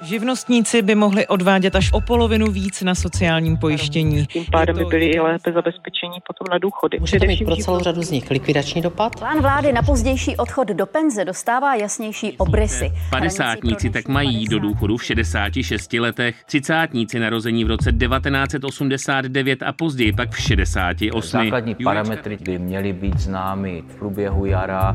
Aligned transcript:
Živnostníci 0.00 0.82
by 0.82 0.94
mohli 0.94 1.26
odvádět 1.26 1.76
až 1.76 1.92
o 1.92 2.00
polovinu 2.00 2.46
víc 2.46 2.82
na 2.82 2.94
sociálním 2.94 3.56
pojištění. 3.56 4.26
Tím 4.26 4.44
pádem 4.52 4.76
by 4.76 4.84
byli 4.84 5.06
i 5.06 5.20
lépe 5.20 5.52
zabezpečení 5.52 6.18
potom 6.26 6.46
na 6.52 6.58
důchody. 6.58 7.00
Může 7.00 7.18
to 7.18 7.26
mít 7.26 7.44
pro 7.44 7.56
celou 7.56 7.78
řadu 7.78 8.02
z 8.02 8.10
nich 8.10 8.30
likvidační 8.30 8.82
dopad? 8.82 9.16
Plán 9.16 9.40
vlády 9.40 9.72
na 9.72 9.82
pozdější 9.82 10.36
odchod 10.36 10.68
do 10.68 10.86
penze 10.86 11.24
dostává 11.24 11.74
jasnější 11.74 12.36
obrysy. 12.36 12.92
Padesátníci 13.10 13.90
tak 13.90 14.08
mají 14.08 14.48
do 14.48 14.58
důchodu 14.58 14.96
v 14.96 15.04
66 15.04 15.92
letech, 15.92 16.44
třicátníci 16.44 17.18
narození 17.18 17.64
v 17.64 17.68
roce 17.68 17.92
1989 17.92 19.62
a 19.62 19.72
později 19.72 20.12
pak 20.12 20.30
v 20.30 20.38
68. 20.40 21.30
Základní 21.30 21.74
parametry 21.74 22.38
by 22.40 22.58
měly 22.58 22.92
být 22.92 23.18
známy 23.18 23.82
v 23.88 23.96
průběhu 23.96 24.46
jara. 24.46 24.94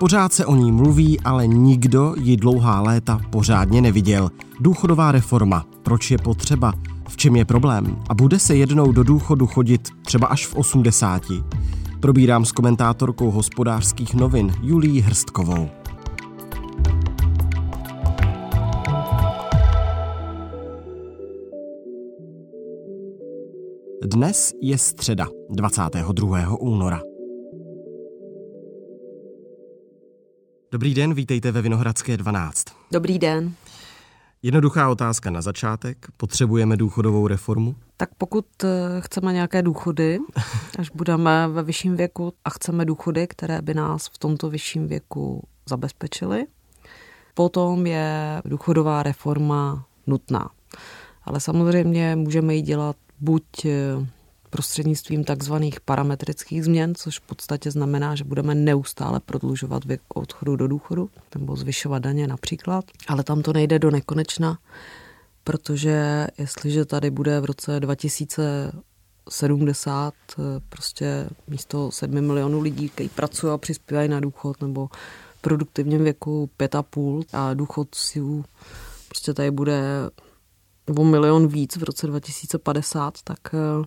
Pořád 0.00 0.32
se 0.32 0.46
o 0.46 0.54
ní 0.54 0.72
mluví, 0.72 1.20
ale 1.20 1.46
nikdo 1.46 2.14
ji 2.18 2.36
dlouhá 2.36 2.80
léta 2.80 3.20
pořádně 3.30 3.82
neviděl. 3.82 4.30
Důchodová 4.60 5.12
reforma. 5.12 5.66
Proč 5.82 6.10
je 6.10 6.18
potřeba? 6.18 6.72
V 7.08 7.16
čem 7.16 7.36
je 7.36 7.44
problém? 7.44 7.96
A 8.08 8.14
bude 8.14 8.38
se 8.38 8.56
jednou 8.56 8.92
do 8.92 9.02
důchodu 9.02 9.46
chodit 9.46 9.88
třeba 10.04 10.26
až 10.26 10.46
v 10.46 10.54
80? 10.54 11.22
Probírám 12.00 12.44
s 12.44 12.52
komentátorkou 12.52 13.30
hospodářských 13.30 14.14
novin 14.14 14.52
Julí 14.62 15.00
Hrstkovou. 15.00 15.68
Dnes 24.04 24.52
je 24.62 24.78
středa, 24.78 25.26
22. 25.50 26.56
února. 26.60 27.15
Dobrý 30.72 30.94
den, 30.94 31.14
vítejte 31.14 31.52
ve 31.52 31.62
Vinohradské 31.62 32.16
12. 32.16 32.64
Dobrý 32.90 33.18
den. 33.18 33.54
Jednoduchá 34.42 34.90
otázka 34.90 35.30
na 35.30 35.42
začátek. 35.42 36.06
Potřebujeme 36.16 36.76
důchodovou 36.76 37.26
reformu? 37.26 37.76
Tak 37.96 38.10
pokud 38.18 38.46
eh, 38.64 38.68
chceme 39.00 39.32
nějaké 39.32 39.62
důchody, 39.62 40.18
až 40.78 40.90
budeme 40.90 41.48
ve 41.48 41.62
vyšším 41.62 41.96
věku 41.96 42.32
a 42.44 42.50
chceme 42.50 42.84
důchody, 42.84 43.26
které 43.26 43.62
by 43.62 43.74
nás 43.74 44.06
v 44.06 44.18
tomto 44.18 44.50
vyšším 44.50 44.86
věku 44.86 45.42
zabezpečily, 45.68 46.46
potom 47.34 47.86
je 47.86 48.42
důchodová 48.44 49.02
reforma 49.02 49.86
nutná. 50.06 50.50
Ale 51.24 51.40
samozřejmě 51.40 52.16
můžeme 52.16 52.54
ji 52.54 52.62
dělat 52.62 52.96
buď 53.20 53.64
eh, 53.64 54.06
prostřednictvím 54.56 55.24
takzvaných 55.24 55.80
parametrických 55.80 56.64
změn, 56.64 56.94
což 56.94 57.18
v 57.18 57.22
podstatě 57.22 57.70
znamená, 57.70 58.14
že 58.14 58.24
budeme 58.24 58.54
neustále 58.54 59.20
prodlužovat 59.20 59.84
věk 59.84 60.00
odchodu 60.14 60.56
do 60.56 60.68
důchodu 60.68 61.10
nebo 61.34 61.56
zvyšovat 61.56 61.98
daně 61.98 62.26
například, 62.26 62.84
ale 63.08 63.24
tam 63.24 63.42
to 63.42 63.52
nejde 63.52 63.78
do 63.78 63.90
nekonečna, 63.90 64.58
protože 65.44 66.26
jestliže 66.38 66.84
tady 66.84 67.10
bude 67.10 67.40
v 67.40 67.44
roce 67.44 67.80
2070 67.80 70.14
eh, 70.38 70.42
prostě 70.68 71.28
místo 71.48 71.90
7 71.90 72.20
milionů 72.20 72.60
lidí, 72.60 72.88
kteří 72.88 73.08
pracují 73.08 73.52
a 73.52 73.58
přispívají 73.58 74.08
na 74.08 74.20
důchod, 74.20 74.60
nebo 74.60 74.88
v 75.38 75.40
produktivním 75.40 76.04
věku 76.04 76.50
5,5 76.58 77.24
a 77.32 77.54
důchodců 77.54 78.44
prostě 79.08 79.34
tady 79.34 79.50
bude 79.50 79.82
o 80.98 81.04
milion 81.04 81.48
víc 81.48 81.76
v 81.76 81.82
roce 81.82 82.06
2050, 82.06 83.14
tak 83.24 83.38
eh, 83.54 83.84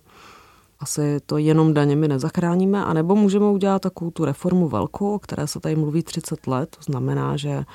asi 0.80 1.20
to 1.26 1.38
jenom 1.38 1.74
daněmi 1.74 2.08
nezachráníme, 2.08 2.86
anebo 2.86 3.16
můžeme 3.16 3.46
udělat 3.46 3.82
takovou 3.82 4.12
tu 4.12 4.26
reformu 4.26 4.70
velkou, 4.70 5.16
o 5.16 5.20
které 5.20 5.48
se 5.48 5.60
tady 5.60 5.76
mluví 5.76 6.04
30 6.04 6.48
let, 6.48 6.76
to 6.76 6.92
znamená, 6.92 7.38
že 7.38 7.66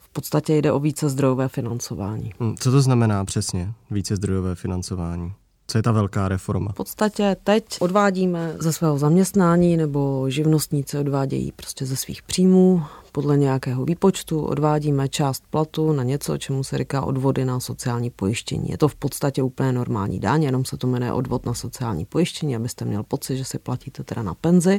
v 0.00 0.08
podstatě 0.08 0.56
jde 0.56 0.72
o 0.72 0.80
více 0.80 1.08
zdrojové 1.08 1.48
financování. 1.48 2.32
Hm, 2.40 2.54
co 2.58 2.70
to 2.70 2.80
znamená 2.82 3.24
přesně, 3.24 3.72
více 3.90 4.16
zdrojové 4.16 4.54
financování? 4.54 5.32
Co 5.66 5.78
je 5.78 5.82
ta 5.82 5.92
velká 5.92 6.28
reforma? 6.28 6.72
V 6.72 6.74
podstatě 6.74 7.36
teď 7.44 7.64
odvádíme 7.80 8.56
ze 8.58 8.72
svého 8.72 8.98
zaměstnání 8.98 9.76
nebo 9.76 10.30
živnostníci 10.30 10.98
odvádějí 10.98 11.52
prostě 11.52 11.86
ze 11.86 11.96
svých 11.96 12.22
příjmů 12.22 12.82
podle 13.12 13.36
nějakého 13.36 13.84
výpočtu, 13.84 14.40
odvádíme 14.40 15.08
část 15.08 15.42
platu 15.50 15.92
na 15.92 16.02
něco, 16.02 16.38
čemu 16.38 16.64
se 16.64 16.78
říká 16.78 17.02
odvody 17.02 17.44
na 17.44 17.60
sociální 17.60 18.10
pojištění. 18.10 18.68
Je 18.68 18.78
to 18.78 18.88
v 18.88 18.94
podstatě 18.94 19.42
úplně 19.42 19.72
normální 19.72 20.20
daň, 20.20 20.42
jenom 20.42 20.64
se 20.64 20.76
to 20.76 20.86
jmenuje 20.86 21.12
odvod 21.12 21.46
na 21.46 21.54
sociální 21.54 22.04
pojištění, 22.04 22.56
abyste 22.56 22.84
měl 22.84 23.02
pocit, 23.02 23.36
že 23.36 23.44
si 23.44 23.58
platíte 23.58 24.04
teda 24.04 24.22
na 24.22 24.34
penzi. 24.34 24.78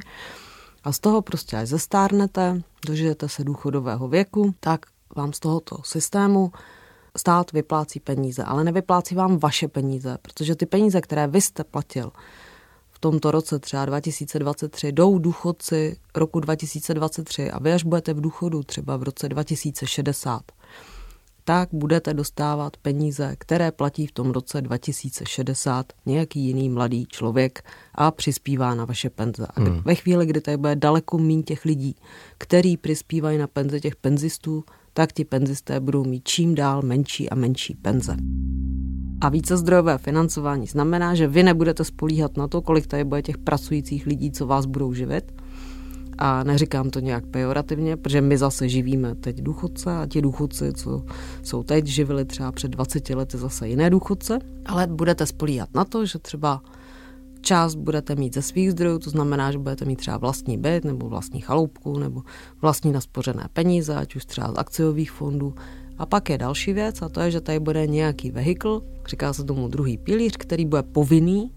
A 0.83 0.91
z 0.91 0.99
toho 0.99 1.21
prostě 1.21 1.57
až 1.57 1.67
zestárnete, 1.67 2.61
dožijete 2.85 3.29
se 3.29 3.43
důchodového 3.43 4.07
věku, 4.07 4.53
tak 4.59 4.85
vám 5.15 5.33
z 5.33 5.39
tohoto 5.39 5.77
systému 5.83 6.51
stát 7.17 7.51
vyplácí 7.51 7.99
peníze, 7.99 8.43
ale 8.43 8.63
nevyplácí 8.63 9.15
vám 9.15 9.37
vaše 9.37 9.67
peníze, 9.67 10.17
protože 10.21 10.55
ty 10.55 10.65
peníze, 10.65 11.01
které 11.01 11.27
vy 11.27 11.41
jste 11.41 11.63
platil 11.63 12.11
v 12.97 12.99
tomto 12.99 13.31
roce 13.31 13.59
třeba 13.59 13.85
2023, 13.85 14.91
jdou 14.91 15.19
důchodci 15.19 15.97
roku 16.15 16.39
2023 16.39 17.51
a 17.51 17.59
vy 17.59 17.73
až 17.73 17.83
budete 17.83 18.13
v 18.13 18.21
důchodu 18.21 18.63
třeba 18.63 18.97
v 18.97 19.03
roce 19.03 19.29
2060, 19.29 20.41
tak 21.43 21.69
budete 21.71 22.13
dostávat 22.13 22.77
peníze, 22.77 23.35
které 23.37 23.71
platí 23.71 24.07
v 24.07 24.11
tom 24.11 24.31
roce 24.31 24.61
2060 24.61 25.93
nějaký 26.05 26.39
jiný 26.39 26.69
mladý 26.69 27.05
člověk 27.05 27.63
a 27.95 28.11
přispívá 28.11 28.75
na 28.75 28.85
vaše 28.85 29.09
penze. 29.09 29.47
A 29.55 29.61
hmm. 29.61 29.81
ve 29.85 29.95
chvíli, 29.95 30.25
kdy 30.25 30.41
tady 30.41 30.57
bude 30.57 30.75
daleko 30.75 31.17
méně 31.17 31.43
těch 31.43 31.65
lidí, 31.65 31.95
který 32.37 32.77
přispívají 32.77 33.37
na 33.37 33.47
penze 33.47 33.79
těch 33.79 33.95
penzistů, 33.95 34.63
tak 34.97 35.13
ti 35.13 35.25
penzisté 35.25 35.79
budou 35.79 36.03
mít 36.03 36.27
čím 36.27 36.55
dál 36.55 36.81
menší 36.81 37.29
a 37.29 37.35
menší 37.35 37.75
penze. 37.75 38.15
A 39.21 39.29
více 39.29 39.57
zdrojové 39.57 39.97
financování 39.97 40.67
znamená, 40.67 41.15
že 41.15 41.27
vy 41.27 41.43
nebudete 41.43 41.83
spolíhat 41.83 42.37
na 42.37 42.47
to, 42.47 42.61
kolik 42.61 42.87
tady 42.87 43.03
bude 43.03 43.21
těch 43.21 43.37
pracujících 43.37 44.05
lidí, 44.05 44.31
co 44.31 44.47
vás 44.47 44.65
budou 44.65 44.93
živit. 44.93 45.41
A 46.17 46.43
neříkám 46.43 46.89
to 46.89 46.99
nějak 46.99 47.25
pejorativně, 47.25 47.97
protože 47.97 48.21
my 48.21 48.37
zase 48.37 48.69
živíme 48.69 49.15
teď 49.15 49.41
důchodce 49.41 49.97
a 49.97 50.05
ti 50.05 50.21
důchodci, 50.21 50.73
co 50.73 51.03
jsou 51.43 51.63
teď, 51.63 51.85
živili 51.85 52.25
třeba 52.25 52.51
před 52.51 52.71
20 52.71 53.09
lety 53.09 53.37
zase 53.37 53.67
jiné 53.67 53.89
důchodce, 53.89 54.39
ale 54.65 54.87
budete 54.87 55.25
spolíhat 55.25 55.69
na 55.75 55.85
to, 55.85 56.05
že 56.05 56.19
třeba 56.19 56.61
část 57.47 57.75
budete 57.75 58.15
mít 58.15 58.33
ze 58.33 58.41
svých 58.41 58.71
zdrojů, 58.71 58.99
to 58.99 59.09
znamená, 59.09 59.51
že 59.51 59.57
budete 59.57 59.85
mít 59.85 59.95
třeba 59.95 60.17
vlastní 60.17 60.57
byt 60.57 60.85
nebo 60.85 61.09
vlastní 61.09 61.41
chaloupku 61.41 61.99
nebo 61.99 62.21
vlastní 62.61 62.91
naspořené 62.91 63.47
peníze, 63.53 63.95
ať 63.95 64.15
už 64.15 64.25
třeba 64.25 64.51
z 64.51 64.57
akciových 64.57 65.11
fondů. 65.11 65.53
A 65.97 66.05
pak 66.05 66.29
je 66.29 66.37
další 66.37 66.73
věc 66.73 67.01
a 67.01 67.09
to 67.09 67.19
je, 67.19 67.31
že 67.31 67.41
tady 67.41 67.59
bude 67.59 67.87
nějaký 67.87 68.31
vehikl, 68.31 68.83
říká 69.07 69.33
se 69.33 69.43
tomu 69.43 69.67
druhý 69.67 69.97
pilíř, 69.97 70.37
který 70.37 70.65
bude 70.65 70.83
povinný 70.83 71.51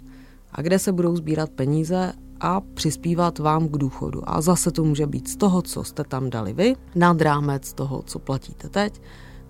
a 0.53 0.63
kde 0.63 0.79
se 0.79 0.93
budou 0.93 1.17
sbírat 1.17 1.51
peníze 1.51 2.13
a 2.41 2.61
přispívat 2.61 3.39
vám 3.39 3.69
k 3.69 3.77
důchodu. 3.77 4.23
A 4.27 4.41
zase 4.41 4.71
to 4.71 4.85
může 4.85 5.07
být 5.07 5.29
z 5.29 5.37
toho, 5.37 5.63
co 5.63 5.85
jste 5.85 6.05
tam 6.05 6.31
dali 6.31 6.53
vy, 6.53 6.77
nad 6.95 7.21
rámec 7.21 7.73
toho, 7.73 8.03
co 8.03 8.19
platíte 8.19 8.69
teď. 8.69 9.01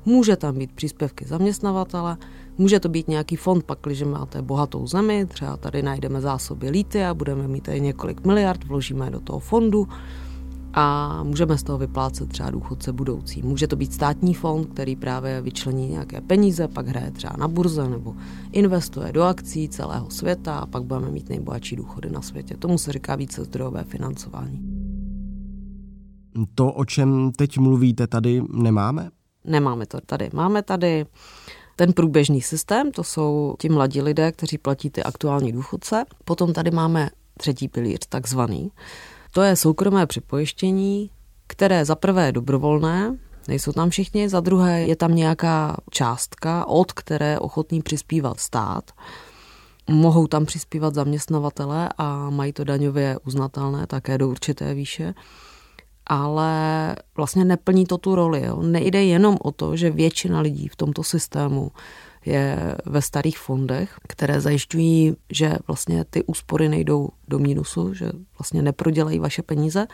Může 0.05 0.37
tam 0.37 0.59
být 0.59 0.73
příspěvky 0.73 1.25
zaměstnavatele, 1.25 2.17
Může 2.61 2.81
to 2.81 2.89
být 2.89 3.09
nějaký 3.09 3.37
fond, 3.37 3.65
pak, 3.65 3.79
když 3.83 4.03
máte 4.03 4.43
bohatou 4.43 4.87
zemi, 4.87 5.27
třeba 5.27 5.57
tady 5.57 5.83
najdeme 5.83 6.21
zásoby 6.21 6.71
líty 6.71 7.05
a 7.05 7.15
budeme 7.15 7.49
mít 7.49 7.65
tady 7.65 7.81
několik 7.81 8.27
miliard, 8.27 8.65
vložíme 8.65 9.11
do 9.11 9.21
toho 9.21 9.39
fondu 9.39 9.89
a 10.75 11.23
můžeme 11.23 11.59
z 11.59 11.63
toho 11.63 11.79
vyplácet 11.79 12.29
třeba 12.29 12.51
důchodce 12.51 12.93
budoucí. 12.93 13.43
Může 13.43 13.67
to 13.67 13.77
být 13.77 13.93
státní 13.93 14.35
fond, 14.35 14.65
který 14.65 14.97
právě 14.97 15.43
vyčlení 15.43 15.89
nějaké 15.89 16.21
peníze, 16.21 16.69
pak 16.69 16.89
hraje 16.89 17.11
třeba 17.11 17.37
na 17.39 17.49
burze 17.49 17.89
nebo 17.89 18.15
investuje 18.53 19.13
do 19.13 19.23
akcí 19.23 19.69
celého 19.69 20.11
světa 20.11 20.59
a 20.59 20.67
pak 20.67 20.83
budeme 20.83 21.11
mít 21.11 21.29
nejbohatší 21.29 21.77
důchody 21.77 22.11
na 22.11 22.23
světě. 22.23 22.57
Tomu 22.57 22.79
se 22.79 22.93
říká 22.93 23.17
více 23.17 23.45
zdrojové 23.45 23.85
financování. 23.85 24.61
To, 26.55 26.73
o 26.73 26.85
čem 26.85 27.33
teď 27.37 27.59
mluvíte, 27.59 28.07
tady 28.07 28.43
nemáme? 28.53 29.11
Nemáme 29.45 29.87
to 29.87 30.01
tady. 30.07 30.31
Máme 30.33 30.63
tady 30.63 31.07
ten 31.81 31.93
průběžný 31.93 32.43
systém, 32.43 32.93
to 32.93 33.05
jsou 33.05 33.55
ti 33.59 33.69
mladí 33.69 34.03
lidé, 34.03 34.33
kteří 34.33 34.59
platí 34.59 34.91
ty 34.91 35.03
aktuální 35.03 35.53
důchodce. 35.53 36.05
Potom 36.25 36.53
tady 36.53 36.71
máme 36.71 37.11
třetí 37.39 37.69
pilíř, 37.69 37.99
takzvaný. 38.09 38.71
To 39.33 39.43
je 39.43 39.57
soukromé 39.57 40.07
připojištění, 40.07 41.11
které 41.47 41.85
za 41.85 41.95
prvé 41.95 42.27
je 42.27 42.33
dobrovolné, 42.33 43.17
nejsou 43.49 43.73
tam 43.73 43.91
všichni, 43.91 44.29
za 44.29 44.41
druhé 44.41 44.83
je 44.83 44.97
tam 44.97 45.15
nějaká 45.15 45.77
částka, 45.91 46.69
od 46.69 46.93
které 46.93 47.39
ochotný 47.39 47.83
přispívat 47.83 48.41
stát. 48.41 48.91
Mohou 49.91 50.27
tam 50.27 50.47
přispívat 50.47 50.95
zaměstnavatele 50.95 51.89
a 51.99 52.31
mají 52.31 52.53
to 52.53 52.65
daňově 52.65 53.19
uznatelné 53.27 53.87
také 53.87 54.19
do 54.19 54.29
určité 54.29 54.75
výše 54.75 55.15
ale 56.11 56.97
vlastně 57.17 57.45
neplní 57.45 57.87
to 57.87 57.99
tu 57.99 58.15
roli. 58.15 58.43
Jo. 58.47 58.63
Nejde 58.63 59.05
jenom 59.05 59.37
o 59.43 59.53
to, 59.53 59.77
že 59.77 59.91
většina 59.91 60.41
lidí 60.41 60.69
v 60.69 60.77
tomto 60.77 61.03
systému 61.03 61.71
je 62.27 62.77
ve 62.87 63.03
starých 63.03 63.39
fondech, 63.39 63.97
které 64.09 64.41
zajišťují, 64.41 65.17
že 65.31 65.57
vlastně 65.67 66.05
ty 66.11 66.23
úspory 66.23 66.69
nejdou 66.69 67.09
do 67.29 67.39
mínusu, 67.39 67.95
že 67.95 68.13
vlastně 68.39 68.63
neprodělají 68.63 69.19
vaše 69.19 69.43
peníze. 69.43 69.87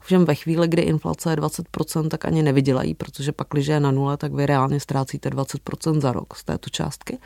Všem 0.00 0.24
ve 0.24 0.34
chvíli, 0.34 0.68
kdy 0.68 0.82
inflace 0.82 1.30
je 1.30 1.36
20%, 1.36 2.08
tak 2.08 2.24
ani 2.24 2.42
nevydělají, 2.42 2.94
protože 2.94 3.32
pak, 3.32 3.46
když 3.50 3.66
je 3.66 3.80
na 3.80 3.90
nule, 3.90 4.16
tak 4.16 4.32
vy 4.32 4.46
reálně 4.46 4.80
ztrácíte 4.80 5.30
20% 5.30 6.00
za 6.00 6.12
rok 6.12 6.36
z 6.36 6.44
této 6.44 6.70
částky. 6.70 7.18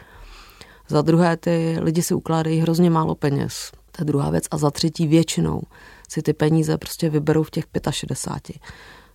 Za 0.88 1.02
druhé, 1.02 1.36
ty 1.36 1.76
lidi 1.80 2.02
si 2.02 2.14
ukládají 2.14 2.60
hrozně 2.60 2.90
málo 2.90 3.14
peněz. 3.14 3.72
To 3.98 4.02
je 4.02 4.06
druhá 4.06 4.30
věc. 4.30 4.44
A 4.50 4.56
za 4.56 4.70
třetí, 4.70 5.06
většinou 5.06 5.62
si 6.08 6.22
ty 6.22 6.32
peníze 6.32 6.78
prostě 6.78 7.10
vyberou 7.10 7.42
v 7.42 7.50
těch 7.50 7.64
65 7.90 8.60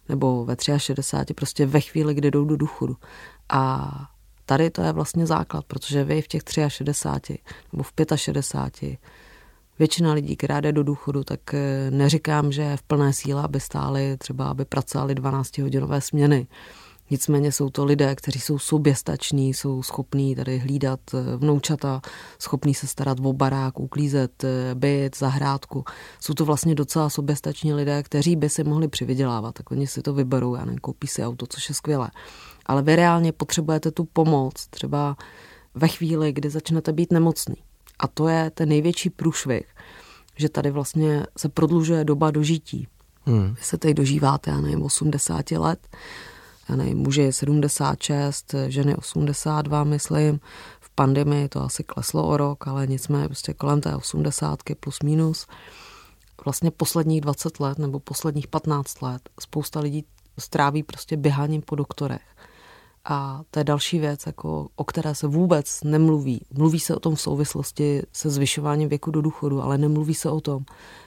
nebo 0.09 0.45
ve 0.45 0.56
63, 0.77 1.33
prostě 1.33 1.65
ve 1.65 1.80
chvíli, 1.81 2.13
kdy 2.13 2.31
jdou 2.31 2.45
do 2.45 2.57
důchodu. 2.57 2.97
A 3.50 3.91
tady 4.45 4.69
to 4.69 4.81
je 4.81 4.91
vlastně 4.91 5.25
základ, 5.25 5.65
protože 5.65 6.03
vy 6.03 6.21
v 6.21 6.27
těch 6.27 6.41
63 6.68 7.39
nebo 7.74 7.83
v 7.83 7.94
65 8.15 9.00
většina 9.80 10.13
lidí, 10.13 10.35
která 10.35 10.62
jde 10.62 10.71
do 10.71 10.83
důchodu, 10.83 11.24
tak 11.24 11.53
eh, 11.53 11.91
neříkám, 11.91 12.51
že 12.51 12.77
v 12.77 12.83
plné 12.83 13.13
síle, 13.13 13.44
aby 13.44 13.59
stáli 13.59 14.18
třeba, 14.18 14.45
aby 14.45 14.65
pracovali 14.65 15.15
12 15.15 15.57
hodinové 15.57 16.01
směny. 16.01 16.47
Nicméně 17.09 17.51
jsou 17.51 17.69
to 17.69 17.85
lidé, 17.85 18.15
kteří 18.15 18.39
jsou 18.39 18.59
soběstační, 18.59 19.53
jsou 19.53 19.83
schopní 19.83 20.35
tady 20.35 20.57
hlídat 20.57 21.00
eh, 21.13 21.38
vnoučata, 21.38 22.01
schopní 22.39 22.73
se 22.73 22.88
starat 22.88 23.17
o 23.23 23.33
barák, 23.33 23.79
uklízet 23.79 24.44
eh, 24.44 24.75
byt, 24.75 25.17
zahrádku. 25.17 25.83
Jsou 26.19 26.33
to 26.33 26.45
vlastně 26.45 26.75
docela 26.75 27.09
soběstační 27.09 27.73
lidé, 27.73 28.03
kteří 28.03 28.35
by 28.35 28.50
si 28.50 28.63
mohli 28.63 28.88
přivydělávat, 28.88 29.55
tak 29.55 29.71
oni 29.71 29.88
si 29.88 30.01
to 30.01 30.13
vyberou, 30.13 30.55
já 30.55 30.65
nevím, 30.65 30.79
koupí 30.79 31.07
si 31.07 31.23
auto, 31.23 31.47
což 31.47 31.69
je 31.69 31.75
skvělé. 31.75 32.11
Ale 32.65 32.81
vy 32.81 32.95
reálně 32.95 33.31
potřebujete 33.31 33.91
tu 33.91 34.05
pomoc 34.05 34.67
třeba 34.67 35.17
ve 35.75 35.88
chvíli, 35.88 36.31
kdy 36.33 36.50
začnete 36.50 36.94
být 36.94 37.11
nemocný. 37.11 37.55
A 38.00 38.07
to 38.07 38.27
je 38.27 38.50
ten 38.50 38.69
největší 38.69 39.09
průšvih, 39.09 39.65
že 40.35 40.50
tady 40.50 40.71
vlastně 40.71 41.25
se 41.38 41.50
prodlužuje 41.50 42.05
doba 42.05 42.31
dožití. 42.31 42.88
Hmm. 43.25 43.53
Vy 43.53 43.61
se 43.61 43.77
tady 43.77 43.94
dožíváte, 43.94 44.51
já 44.51 44.61
nevím, 44.61 44.83
80 44.83 45.51
let, 45.51 45.88
já 46.69 46.75
nevím, 46.75 46.98
muži 46.98 47.21
je 47.21 47.33
76, 47.33 48.56
ženy 48.68 48.95
82, 48.95 49.83
myslím. 49.83 50.39
V 50.80 50.89
pandemii 50.95 51.50
to 51.50 51.63
asi 51.63 51.83
kleslo 51.83 52.27
o 52.27 52.38
rok, 52.38 52.68
ale 52.68 52.88
nicméně 52.88 53.27
prostě 53.27 53.54
kolem 53.54 53.81
té 53.81 53.95
80 53.95 54.60
plus 54.80 55.00
minus. 55.04 55.48
Vlastně 56.45 56.71
posledních 56.71 57.21
20 57.21 57.60
let 57.60 57.77
nebo 57.77 58.00
posledních 58.00 58.48
15 58.48 59.01
let 59.01 59.30
spousta 59.39 59.80
lidí 59.80 60.06
stráví 60.39 60.83
prostě 60.83 61.18
běháním 61.18 61.62
po 61.62 61.75
doktorech. 61.75 62.21
A 63.09 63.41
to 63.51 63.59
je 63.59 63.63
další 63.63 64.00
věc, 64.00 64.25
jako, 64.25 64.67
o 64.75 64.83
které 64.83 65.15
se 65.15 65.27
vůbec 65.27 65.83
nemluví. 65.83 66.45
Mluví 66.53 66.79
se 66.79 66.95
o 66.95 67.00
tom 67.00 67.15
v 67.15 67.21
souvislosti 67.21 68.01
se 68.13 68.29
zvyšováním 68.29 68.89
věku 68.89 69.11
do 69.11 69.21
důchodu, 69.21 69.61
ale 69.61 69.77
nemluví 69.77 70.13
se 70.13 70.29
o 70.29 70.41
tom, 70.41 70.63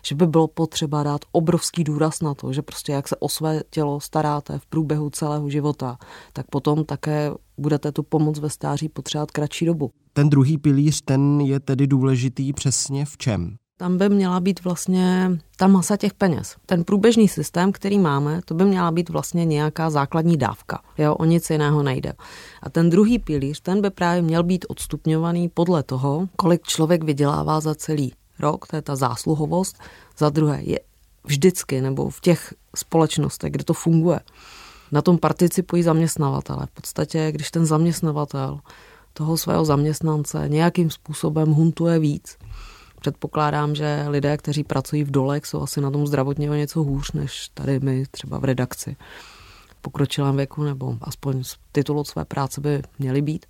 že 0.06 0.14
by 0.14 0.26
bylo 0.26 0.48
potřeba 0.48 1.02
dát 1.02 1.20
obrovský 1.32 1.84
důraz 1.84 2.20
na 2.20 2.34
to, 2.34 2.52
že 2.52 2.62
prostě 2.62 2.92
jak 2.92 3.08
se 3.08 3.16
o 3.16 3.28
své 3.28 3.62
tělo 3.70 4.00
staráte 4.00 4.58
v 4.58 4.66
průběhu 4.66 5.10
celého 5.10 5.50
života, 5.50 5.98
tak 6.32 6.46
potom 6.50 6.84
také 6.84 7.30
budete 7.58 7.92
tu 7.92 8.02
pomoc 8.02 8.38
ve 8.38 8.50
stáří 8.50 8.88
potřebovat 8.88 9.30
kratší 9.30 9.66
dobu. 9.66 9.90
Ten 10.12 10.30
druhý 10.30 10.58
pilíř, 10.58 11.02
ten 11.04 11.40
je 11.40 11.60
tedy 11.60 11.86
důležitý 11.86 12.52
přesně 12.52 13.04
v 13.04 13.16
čem? 13.16 13.56
Tam 13.78 13.98
by 13.98 14.08
měla 14.08 14.40
být 14.40 14.64
vlastně 14.64 15.30
ta 15.56 15.66
masa 15.66 15.96
těch 15.96 16.14
peněz. 16.14 16.56
Ten 16.66 16.84
průběžný 16.84 17.28
systém, 17.28 17.72
který 17.72 17.98
máme, 17.98 18.40
to 18.44 18.54
by 18.54 18.64
měla 18.64 18.90
být 18.90 19.08
vlastně 19.08 19.44
nějaká 19.44 19.90
základní 19.90 20.36
dávka. 20.36 20.80
Jo, 20.98 21.14
o 21.14 21.24
nic 21.24 21.50
jiného 21.50 21.82
nejde. 21.82 22.12
A 22.62 22.70
ten 22.70 22.90
druhý 22.90 23.18
pilíř, 23.18 23.60
ten 23.60 23.80
by 23.80 23.90
právě 23.90 24.22
měl 24.22 24.42
být 24.42 24.64
odstupňovaný 24.68 25.48
podle 25.48 25.82
toho, 25.82 26.28
kolik 26.36 26.62
člověk 26.62 27.04
vydělává 27.04 27.60
za 27.60 27.74
celý 27.74 28.12
rok, 28.38 28.66
to 28.66 28.76
je 28.76 28.82
ta 28.82 28.96
zásluhovost. 28.96 29.76
Za 30.18 30.30
druhé 30.30 30.62
je 30.62 30.80
vždycky, 31.24 31.80
nebo 31.80 32.10
v 32.10 32.20
těch 32.20 32.54
společnostech, 32.76 33.52
kde 33.52 33.64
to 33.64 33.74
funguje, 33.74 34.20
na 34.92 35.02
tom 35.02 35.18
participují 35.18 35.82
zaměstnavatele. 35.82 36.66
V 36.66 36.70
podstatě, 36.70 37.32
když 37.32 37.50
ten 37.50 37.66
zaměstnavatel 37.66 38.60
toho 39.12 39.36
svého 39.36 39.64
zaměstnance 39.64 40.44
nějakým 40.48 40.90
způsobem 40.90 41.50
huntuje 41.50 41.98
víc, 41.98 42.36
Předpokládám, 43.06 43.74
že 43.74 44.04
lidé, 44.08 44.36
kteří 44.36 44.64
pracují 44.64 45.04
v 45.04 45.10
dolech, 45.10 45.46
jsou 45.46 45.62
asi 45.62 45.80
na 45.80 45.90
tom 45.90 46.06
zdravotně 46.06 46.50
o 46.50 46.54
něco 46.54 46.82
hůř, 46.82 47.12
než 47.12 47.50
tady 47.54 47.80
my 47.80 48.04
třeba 48.10 48.38
v 48.38 48.44
redakci. 48.44 48.96
V 49.68 49.74
pokročilém 49.80 50.36
věku, 50.36 50.62
nebo 50.62 50.98
aspoň 51.00 51.44
z 51.44 51.56
titulu 51.72 52.04
své 52.04 52.24
práce 52.24 52.60
by 52.60 52.82
měli 52.98 53.22
být 53.22 53.46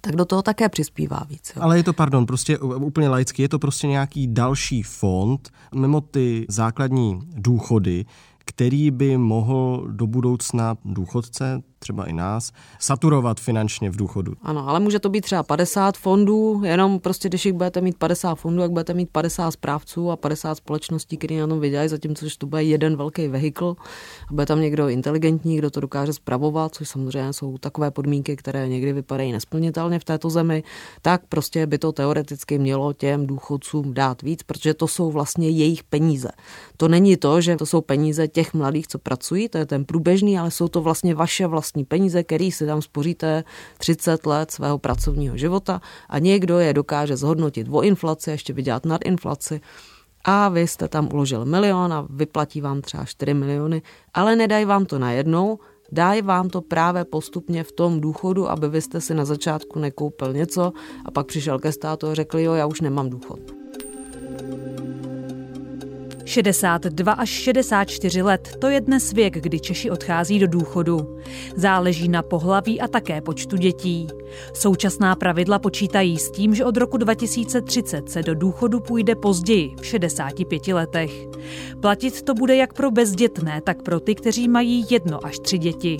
tak 0.00 0.16
do 0.16 0.24
toho 0.24 0.42
také 0.42 0.68
přispívá 0.68 1.20
víc. 1.28 1.52
Jo. 1.56 1.62
Ale 1.62 1.76
je 1.76 1.82
to, 1.82 1.92
pardon, 1.92 2.26
prostě 2.26 2.58
úplně 2.58 3.08
laicky, 3.08 3.42
je 3.42 3.48
to 3.48 3.58
prostě 3.58 3.86
nějaký 3.86 4.26
další 4.26 4.82
fond, 4.82 5.50
mimo 5.74 6.00
ty 6.00 6.46
základní 6.48 7.20
důchody, 7.24 8.04
který 8.44 8.90
by 8.90 9.16
mohl 9.16 9.86
do 9.90 10.06
budoucna 10.06 10.76
důchodce 10.84 11.62
třeba 11.82 12.04
i 12.04 12.12
nás, 12.12 12.52
saturovat 12.78 13.40
finančně 13.40 13.90
v 13.90 13.96
důchodu. 13.96 14.32
Ano, 14.42 14.68
ale 14.68 14.80
může 14.80 14.98
to 14.98 15.08
být 15.08 15.20
třeba 15.20 15.42
50 15.42 15.96
fondů, 15.96 16.62
jenom 16.64 17.00
prostě, 17.00 17.28
když 17.28 17.46
jich 17.46 17.54
budete 17.54 17.80
mít 17.80 17.98
50 17.98 18.34
fondů, 18.34 18.62
jak 18.62 18.70
budete 18.70 18.94
mít 18.94 19.10
50 19.12 19.50
správců 19.50 20.10
a 20.10 20.16
50 20.16 20.54
společností, 20.54 21.16
které 21.16 21.40
na 21.40 21.46
tom 21.46 21.60
vydělají, 21.60 21.88
zatímco, 21.88 22.26
to 22.38 22.46
bude 22.46 22.62
jeden 22.62 22.96
velký 22.96 23.28
vehikl 23.28 23.76
a 24.30 24.32
bude 24.32 24.46
tam 24.46 24.60
někdo 24.60 24.88
inteligentní, 24.88 25.56
kdo 25.56 25.70
to 25.70 25.80
dokáže 25.80 26.12
spravovat, 26.12 26.74
což 26.74 26.88
samozřejmě 26.88 27.32
jsou 27.32 27.58
takové 27.58 27.90
podmínky, 27.90 28.36
které 28.36 28.68
někdy 28.68 28.92
vypadají 28.92 29.32
nesplnitelně 29.32 29.98
v 29.98 30.04
této 30.04 30.30
zemi, 30.30 30.62
tak 31.02 31.22
prostě 31.28 31.66
by 31.66 31.78
to 31.78 31.92
teoreticky 31.92 32.58
mělo 32.58 32.92
těm 32.92 33.26
důchodcům 33.26 33.94
dát 33.94 34.22
víc, 34.22 34.42
protože 34.42 34.74
to 34.74 34.88
jsou 34.88 35.10
vlastně 35.10 35.48
jejich 35.48 35.84
peníze. 35.84 36.28
To 36.76 36.88
není 36.88 37.16
to, 37.16 37.40
že 37.40 37.56
to 37.56 37.66
jsou 37.66 37.80
peníze 37.80 38.28
těch 38.28 38.54
mladých, 38.54 38.88
co 38.88 38.98
pracují, 38.98 39.48
to 39.48 39.58
je 39.58 39.66
ten 39.66 39.84
průběžný, 39.84 40.38
ale 40.38 40.50
jsou 40.50 40.68
to 40.68 40.82
vlastně 40.82 41.14
vaše 41.14 41.46
vlastní 41.46 41.71
vlastní 41.72 41.84
peníze, 41.84 42.22
který 42.22 42.52
si 42.52 42.66
tam 42.66 42.82
spoříte 42.82 43.44
30 43.78 44.26
let 44.26 44.50
svého 44.50 44.78
pracovního 44.78 45.36
života 45.36 45.80
a 46.08 46.18
někdo 46.18 46.58
je 46.58 46.74
dokáže 46.74 47.16
zhodnotit 47.16 47.66
o 47.70 47.82
inflaci, 47.82 48.30
ještě 48.30 48.52
vydělat 48.52 48.84
nad 48.84 49.00
inflaci 49.04 49.60
a 50.24 50.48
vy 50.48 50.66
jste 50.66 50.88
tam 50.88 51.08
uložil 51.12 51.44
milion 51.44 51.92
a 51.92 52.06
vyplatí 52.10 52.60
vám 52.60 52.82
třeba 52.82 53.04
4 53.04 53.34
miliony, 53.34 53.82
ale 54.14 54.36
nedají 54.36 54.64
vám 54.64 54.84
to 54.84 54.98
najednou, 54.98 55.58
dají 55.92 56.22
vám 56.22 56.48
to 56.48 56.60
právě 56.60 57.04
postupně 57.04 57.64
v 57.64 57.72
tom 57.72 58.00
důchodu, 58.00 58.50
aby 58.50 58.68
vy 58.68 58.80
jste 58.80 59.00
si 59.00 59.14
na 59.14 59.24
začátku 59.24 59.78
nekoupil 59.78 60.32
něco 60.32 60.72
a 61.04 61.10
pak 61.10 61.26
přišel 61.26 61.58
ke 61.58 61.72
státu 61.72 62.06
a 62.06 62.14
řekl, 62.14 62.38
jo, 62.38 62.52
já 62.52 62.66
už 62.66 62.80
nemám 62.80 63.10
důchod. 63.10 63.40
62 66.32 67.12
až 67.12 67.28
64 67.28 68.22
let 68.22 68.56
to 68.58 68.68
je 68.68 68.80
dnes 68.80 69.12
věk, 69.12 69.34
kdy 69.34 69.60
Češi 69.60 69.90
odchází 69.90 70.38
do 70.38 70.46
důchodu. 70.46 71.18
Záleží 71.56 72.08
na 72.08 72.22
pohlaví 72.22 72.80
a 72.80 72.88
také 72.88 73.20
počtu 73.20 73.56
dětí. 73.56 74.06
Současná 74.54 75.16
pravidla 75.16 75.58
počítají 75.58 76.18
s 76.18 76.30
tím, 76.30 76.54
že 76.54 76.64
od 76.64 76.76
roku 76.76 76.96
2030 76.96 78.10
se 78.10 78.22
do 78.22 78.34
důchodu 78.34 78.80
půjde 78.80 79.14
později, 79.14 79.74
v 79.80 79.86
65 79.86 80.68
letech. 80.68 81.12
Platit 81.80 82.22
to 82.22 82.34
bude 82.34 82.56
jak 82.56 82.72
pro 82.72 82.90
bezdětné, 82.90 83.60
tak 83.60 83.82
pro 83.82 84.00
ty, 84.00 84.14
kteří 84.14 84.48
mají 84.48 84.86
jedno 84.90 85.26
až 85.26 85.38
tři 85.38 85.58
děti. 85.58 85.96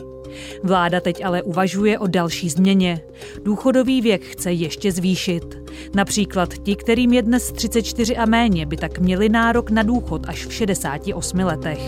Vláda 0.62 1.00
teď 1.00 1.24
ale 1.24 1.42
uvažuje 1.42 1.98
o 1.98 2.06
další 2.06 2.48
změně. 2.48 3.00
Důchodový 3.44 4.00
věk 4.00 4.22
chce 4.22 4.52
ještě 4.52 4.92
zvýšit. 4.92 5.70
Například 5.94 6.54
ti, 6.54 6.76
kterým 6.76 7.12
je 7.12 7.22
dnes 7.22 7.52
34 7.52 8.16
a 8.16 8.26
méně, 8.26 8.66
by 8.66 8.76
tak 8.76 8.98
měli 8.98 9.28
nárok 9.28 9.70
na 9.70 9.82
důchod 9.82 10.22
až 10.28 10.46
v 10.46 10.52
68 10.52 11.38
letech. 11.38 11.80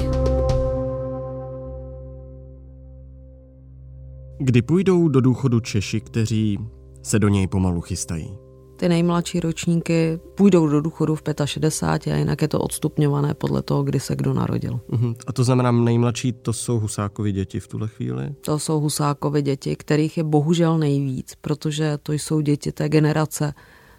Kdy 4.38 4.62
půjdou 4.62 5.08
do 5.08 5.20
důchodu 5.20 5.60
Češi, 5.60 6.00
kteří 6.00 6.58
se 7.02 7.18
do 7.18 7.28
něj 7.28 7.46
pomalu 7.46 7.80
chystají? 7.80 8.43
Ty 8.76 8.88
nejmladší 8.88 9.40
ročníky 9.40 10.18
půjdou 10.34 10.66
do 10.66 10.80
důchodu 10.80 11.14
v 11.14 11.22
65 11.44 12.14
a 12.14 12.16
jinak 12.16 12.42
je 12.42 12.48
to 12.48 12.60
odstupňované 12.60 13.34
podle 13.34 13.62
toho, 13.62 13.82
kdy 13.82 14.00
se 14.00 14.16
kdo 14.16 14.34
narodil. 14.34 14.80
Uh-huh. 14.90 15.14
A 15.26 15.32
to 15.32 15.44
znamená, 15.44 15.72
nejmladší 15.72 16.32
to 16.32 16.52
jsou 16.52 16.80
Husákovi 16.80 17.32
děti 17.32 17.60
v 17.60 17.68
tuhle 17.68 17.88
chvíli? 17.88 18.34
To 18.40 18.58
jsou 18.58 18.80
Husákovi 18.80 19.42
děti, 19.42 19.76
kterých 19.76 20.16
je 20.16 20.24
bohužel 20.24 20.78
nejvíc, 20.78 21.32
protože 21.40 21.98
to 22.02 22.12
jsou 22.12 22.40
děti 22.40 22.72
té 22.72 22.88
generace 22.88 23.54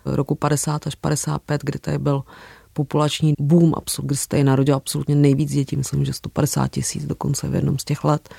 roku 0.05 0.35
50 0.35 0.87
až 0.87 0.95
55, 0.95 1.61
kdy 1.63 1.79
tady 1.79 1.97
byl 1.97 2.23
populační 2.73 3.33
boom, 3.39 3.73
kdy 4.03 4.15
se 4.15 4.27
tady 4.27 4.43
narodil 4.43 4.75
absolutně 4.75 5.15
nejvíc 5.15 5.51
dětí, 5.51 5.75
myslím, 5.75 6.05
že 6.05 6.13
150 6.13 6.67
tisíc 6.67 7.05
dokonce 7.05 7.49
v 7.49 7.55
jednom 7.55 7.79
z 7.79 7.83
těch 7.83 8.03
let 8.03 8.29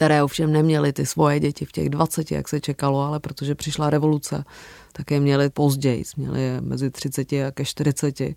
které 0.00 0.22
ovšem 0.22 0.52
neměly 0.52 0.92
ty 0.92 1.06
svoje 1.06 1.40
děti 1.40 1.64
v 1.64 1.72
těch 1.72 1.88
20, 1.88 2.32
jak 2.32 2.48
se 2.48 2.60
čekalo, 2.60 3.00
ale 3.00 3.20
protože 3.20 3.54
přišla 3.54 3.90
revoluce, 3.90 4.44
tak 4.92 5.10
je 5.10 5.20
měli 5.20 5.50
později, 5.50 6.04
měli 6.16 6.42
je 6.42 6.60
mezi 6.60 6.90
30 6.90 7.32
a 7.32 7.50
ke 7.50 7.64
40. 7.64 8.20
A 8.20 8.34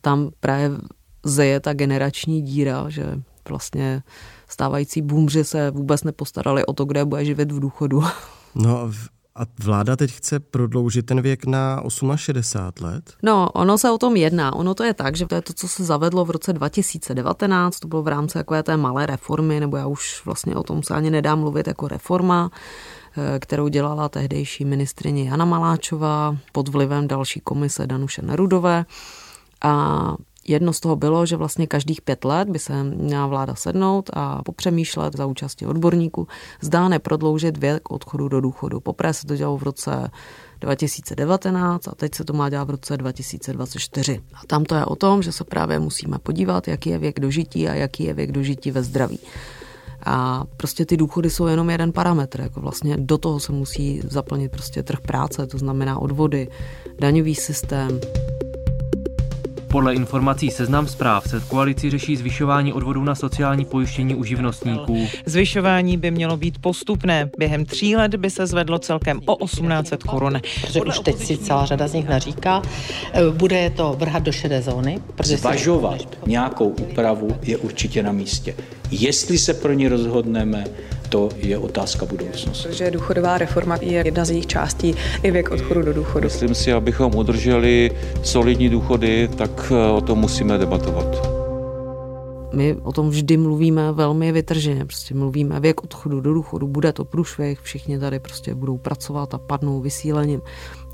tam 0.00 0.30
právě 0.40 0.70
zeje 1.24 1.60
ta 1.60 1.72
generační 1.72 2.42
díra, 2.42 2.88
že 2.88 3.18
vlastně 3.48 4.02
stávající 4.48 5.02
boomři 5.02 5.44
se 5.44 5.70
vůbec 5.70 6.04
nepostarali 6.04 6.66
o 6.66 6.72
to, 6.72 6.84
kde 6.84 7.04
bude 7.04 7.24
živit 7.24 7.52
v 7.52 7.60
důchodu. 7.60 8.02
No 8.54 8.90
A 9.34 9.42
vláda 9.64 9.96
teď 9.96 10.12
chce 10.12 10.40
prodloužit 10.40 11.06
ten 11.06 11.20
věk 11.20 11.46
na 11.46 11.82
68 12.16 12.86
let? 12.86 13.14
No, 13.22 13.48
ono 13.50 13.78
se 13.78 13.90
o 13.90 13.98
tom 13.98 14.16
jedná. 14.16 14.52
Ono 14.52 14.74
to 14.74 14.84
je 14.84 14.94
tak, 14.94 15.16
že 15.16 15.26
to 15.26 15.34
je 15.34 15.42
to, 15.42 15.52
co 15.52 15.68
se 15.68 15.84
zavedlo 15.84 16.24
v 16.24 16.30
roce 16.30 16.52
2019, 16.52 17.80
to 17.80 17.88
bylo 17.88 18.02
v 18.02 18.08
rámci 18.08 18.34
takové 18.34 18.62
té 18.62 18.76
malé 18.76 19.06
reformy, 19.06 19.60
nebo 19.60 19.76
já 19.76 19.86
už 19.86 20.22
vlastně 20.24 20.56
o 20.56 20.62
tom 20.62 20.82
se 20.82 20.94
ani 20.94 21.10
nedám 21.10 21.40
mluvit 21.40 21.66
jako 21.66 21.88
reforma, 21.88 22.50
kterou 23.38 23.68
dělala 23.68 24.08
tehdejší 24.08 24.64
ministrině 24.64 25.24
Jana 25.24 25.44
Maláčová 25.44 26.36
pod 26.52 26.68
vlivem 26.68 27.08
další 27.08 27.40
komise 27.40 27.86
Danuše 27.86 28.22
Nerudové. 28.22 28.84
A 29.62 30.14
Jedno 30.48 30.72
z 30.72 30.80
toho 30.80 30.96
bylo, 30.96 31.26
že 31.26 31.36
vlastně 31.36 31.66
každých 31.66 32.00
pět 32.02 32.24
let 32.24 32.48
by 32.48 32.58
se 32.58 32.84
měla 32.84 33.26
vláda 33.26 33.54
sednout 33.54 34.10
a 34.12 34.42
popřemýšlet 34.42 35.16
za 35.16 35.26
účasti 35.26 35.66
odborníků, 35.66 36.28
zdá 36.60 36.88
neprodloužit 36.88 37.56
věk 37.56 37.90
odchodu 37.90 38.28
do 38.28 38.40
důchodu. 38.40 38.80
Poprvé 38.80 39.14
se 39.14 39.26
to 39.26 39.36
dělalo 39.36 39.58
v 39.58 39.62
roce 39.62 40.10
2019 40.60 41.88
a 41.88 41.94
teď 41.94 42.14
se 42.14 42.24
to 42.24 42.32
má 42.32 42.48
dělat 42.48 42.64
v 42.64 42.70
roce 42.70 42.96
2024. 42.96 44.20
A 44.34 44.40
tam 44.46 44.64
to 44.64 44.74
je 44.74 44.84
o 44.84 44.96
tom, 44.96 45.22
že 45.22 45.32
se 45.32 45.44
právě 45.44 45.78
musíme 45.78 46.18
podívat, 46.18 46.68
jaký 46.68 46.90
je 46.90 46.98
věk 46.98 47.20
dožití 47.20 47.68
a 47.68 47.74
jaký 47.74 48.04
je 48.04 48.14
věk 48.14 48.32
dožití 48.32 48.70
ve 48.70 48.82
zdraví. 48.82 49.18
A 50.06 50.44
prostě 50.56 50.86
ty 50.86 50.96
důchody 50.96 51.30
jsou 51.30 51.46
jenom 51.46 51.70
jeden 51.70 51.92
parametr. 51.92 52.40
Jako 52.40 52.60
vlastně 52.60 52.96
do 52.96 53.18
toho 53.18 53.40
se 53.40 53.52
musí 53.52 54.00
zaplnit 54.04 54.52
prostě 54.52 54.82
trh 54.82 55.00
práce, 55.00 55.46
to 55.46 55.58
znamená 55.58 55.98
odvody, 55.98 56.48
daňový 57.00 57.34
systém. 57.34 58.00
Podle 59.72 59.94
informací 59.94 60.50
Seznam 60.50 60.86
zpráv 60.86 61.28
se 61.28 61.40
v 61.40 61.48
koalici 61.48 61.90
řeší 61.90 62.16
zvyšování 62.16 62.72
odvodů 62.72 63.04
na 63.04 63.14
sociální 63.14 63.64
pojištění 63.64 64.14
u 64.14 64.24
živnostníků. 64.24 65.08
Zvyšování 65.26 65.96
by 65.96 66.10
mělo 66.10 66.36
být 66.36 66.58
postupné. 66.58 67.30
Během 67.38 67.64
tří 67.64 67.96
let 67.96 68.14
by 68.14 68.30
se 68.30 68.46
zvedlo 68.46 68.78
celkem 68.78 69.20
o 69.26 69.46
1800 69.46 70.02
korun. 70.02 70.40
Protože 70.60 70.82
už 70.82 70.98
teď 70.98 71.16
si 71.16 71.36
celá 71.36 71.66
řada 71.66 71.88
z 71.88 71.92
nich 71.92 72.08
naříká, 72.08 72.62
eh, 73.12 73.20
bude 73.30 73.58
je 73.58 73.70
to 73.70 73.96
vrhat 73.98 74.22
do 74.22 74.32
šedé 74.32 74.62
zóny. 74.62 75.00
Zvažovat 75.24 76.18
nějakou 76.26 76.68
úpravu 76.68 77.36
je 77.42 77.56
určitě 77.56 78.02
na 78.02 78.12
místě. 78.12 78.54
Jestli 78.90 79.38
se 79.38 79.54
pro 79.54 79.72
ní 79.72 79.88
rozhodneme, 79.88 80.64
to 81.12 81.28
je 81.36 81.58
otázka 81.58 82.06
budoucnosti. 82.06 82.68
Protože 82.68 82.90
důchodová 82.90 83.38
reforma 83.38 83.76
je 83.80 83.92
jedna 84.04 84.24
z 84.24 84.30
jejich 84.30 84.46
částí 84.46 84.94
i 85.22 85.30
věk 85.30 85.50
odchodu 85.50 85.82
do 85.82 85.92
důchodu. 85.92 86.24
Myslím 86.24 86.54
si, 86.54 86.72
abychom 86.72 87.14
udrželi 87.14 87.90
solidní 88.22 88.68
důchody, 88.68 89.28
tak 89.36 89.72
eh, 89.72 89.90
o 89.90 90.00
tom 90.00 90.18
musíme 90.18 90.58
debatovat. 90.58 91.32
My 92.54 92.76
o 92.82 92.92
tom 92.92 93.10
vždy 93.10 93.36
mluvíme 93.36 93.92
velmi 93.92 94.32
vytrženě, 94.32 94.84
prostě 94.84 95.14
mluvíme 95.14 95.60
věk 95.60 95.84
odchodu 95.84 96.20
do 96.20 96.34
důchodu, 96.34 96.68
bude 96.68 96.92
to 96.92 97.04
průšvih, 97.04 97.60
všichni 97.60 97.98
tady 97.98 98.18
prostě 98.18 98.54
budou 98.54 98.78
pracovat 98.78 99.34
a 99.34 99.38
padnou 99.38 99.80
vysílením. 99.80 100.42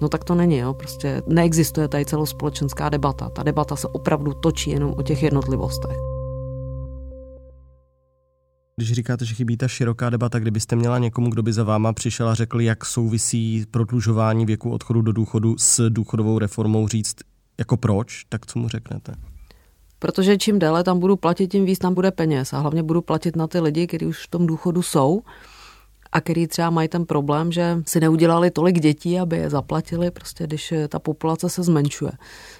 No 0.00 0.08
tak 0.08 0.24
to 0.24 0.34
není, 0.34 0.58
jo, 0.58 0.74
prostě 0.74 1.22
neexistuje 1.26 1.88
tady 1.88 2.04
celospolečenská 2.04 2.88
debata. 2.88 3.28
Ta 3.28 3.42
debata 3.42 3.76
se 3.76 3.88
opravdu 3.88 4.34
točí 4.34 4.70
jenom 4.70 4.94
o 4.98 5.02
těch 5.02 5.22
jednotlivostech. 5.22 6.17
Když 8.78 8.92
říkáte, 8.92 9.24
že 9.24 9.34
chybí 9.34 9.56
ta 9.56 9.68
široká 9.68 10.10
debata, 10.10 10.38
kdybyste 10.38 10.76
měla 10.76 10.98
někomu, 10.98 11.30
kdo 11.30 11.42
by 11.42 11.52
za 11.52 11.64
váma 11.64 11.92
přišel 11.92 12.28
a 12.28 12.34
řekl, 12.34 12.60
jak 12.60 12.84
souvisí 12.84 13.66
prodlužování 13.70 14.46
věku 14.46 14.70
odchodu 14.70 15.02
do 15.02 15.12
důchodu 15.12 15.54
s 15.58 15.90
důchodovou 15.90 16.38
reformou, 16.38 16.88
říct 16.88 17.16
jako 17.58 17.76
proč, 17.76 18.24
tak 18.28 18.46
co 18.46 18.58
mu 18.58 18.68
řeknete? 18.68 19.12
Protože 19.98 20.36
čím 20.36 20.58
déle 20.58 20.84
tam 20.84 20.98
budu 20.98 21.16
platit, 21.16 21.48
tím 21.48 21.64
víc 21.64 21.78
tam 21.78 21.94
bude 21.94 22.10
peněz 22.10 22.52
a 22.52 22.58
hlavně 22.58 22.82
budu 22.82 23.02
platit 23.02 23.36
na 23.36 23.46
ty 23.46 23.60
lidi, 23.60 23.86
kteří 23.86 24.06
už 24.06 24.26
v 24.26 24.30
tom 24.30 24.46
důchodu 24.46 24.82
jsou 24.82 25.22
a 26.12 26.20
který 26.20 26.46
třeba 26.46 26.70
mají 26.70 26.88
ten 26.88 27.06
problém, 27.06 27.52
že 27.52 27.82
si 27.86 28.00
neudělali 28.00 28.50
tolik 28.50 28.80
dětí, 28.80 29.18
aby 29.18 29.36
je 29.36 29.50
zaplatili, 29.50 30.10
prostě 30.10 30.44
když 30.44 30.74
ta 30.88 30.98
populace 30.98 31.48
se 31.48 31.62
zmenšuje. 31.62 32.12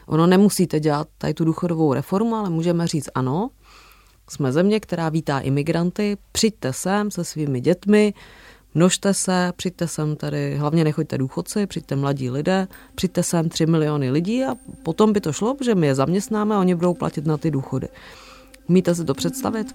Ono 0.07 0.27
nemusíte 0.27 0.81
dělat 0.81 1.09
tady 1.19 1.35
tu 1.35 1.45
důchodovou 1.45 1.93
reformu, 1.93 2.35
ale 2.35 2.51
můžeme 2.51 2.87
říct 2.87 3.09
ano, 3.15 3.51
jsme 4.31 4.53
země, 4.53 4.81
která 4.81 5.09
vítá 5.09 5.39
imigranty, 5.39 6.17
přijďte 6.33 6.73
sem 6.73 7.11
se 7.11 7.25
svými 7.25 7.61
dětmi, 7.61 8.15
množte 8.75 9.15
se, 9.15 9.53
přijďte 9.57 9.89
sem 9.89 10.17
tady, 10.17 10.57
hlavně 10.57 10.85
nechoďte 10.85 11.19
důchodci, 11.19 11.67
přijďte 11.67 11.97
mladí 11.97 12.31
lidé, 12.31 12.69
přijďte 12.95 13.23
sem 13.23 13.49
3 13.49 13.67
miliony 13.67 14.11
lidí 14.11 14.45
a 14.45 14.55
potom 14.83 15.13
by 15.13 15.21
to 15.21 15.33
šlo, 15.33 15.57
že 15.65 15.75
my 15.75 15.87
je 15.87 15.95
zaměstnáme 15.95 16.55
a 16.55 16.61
oni 16.61 16.75
budou 16.75 16.95
platit 16.95 17.27
na 17.27 17.37
ty 17.37 17.51
důchody. 17.51 17.89
Umíte 18.69 18.95
si 18.95 19.05
to 19.05 19.15
představit? 19.15 19.67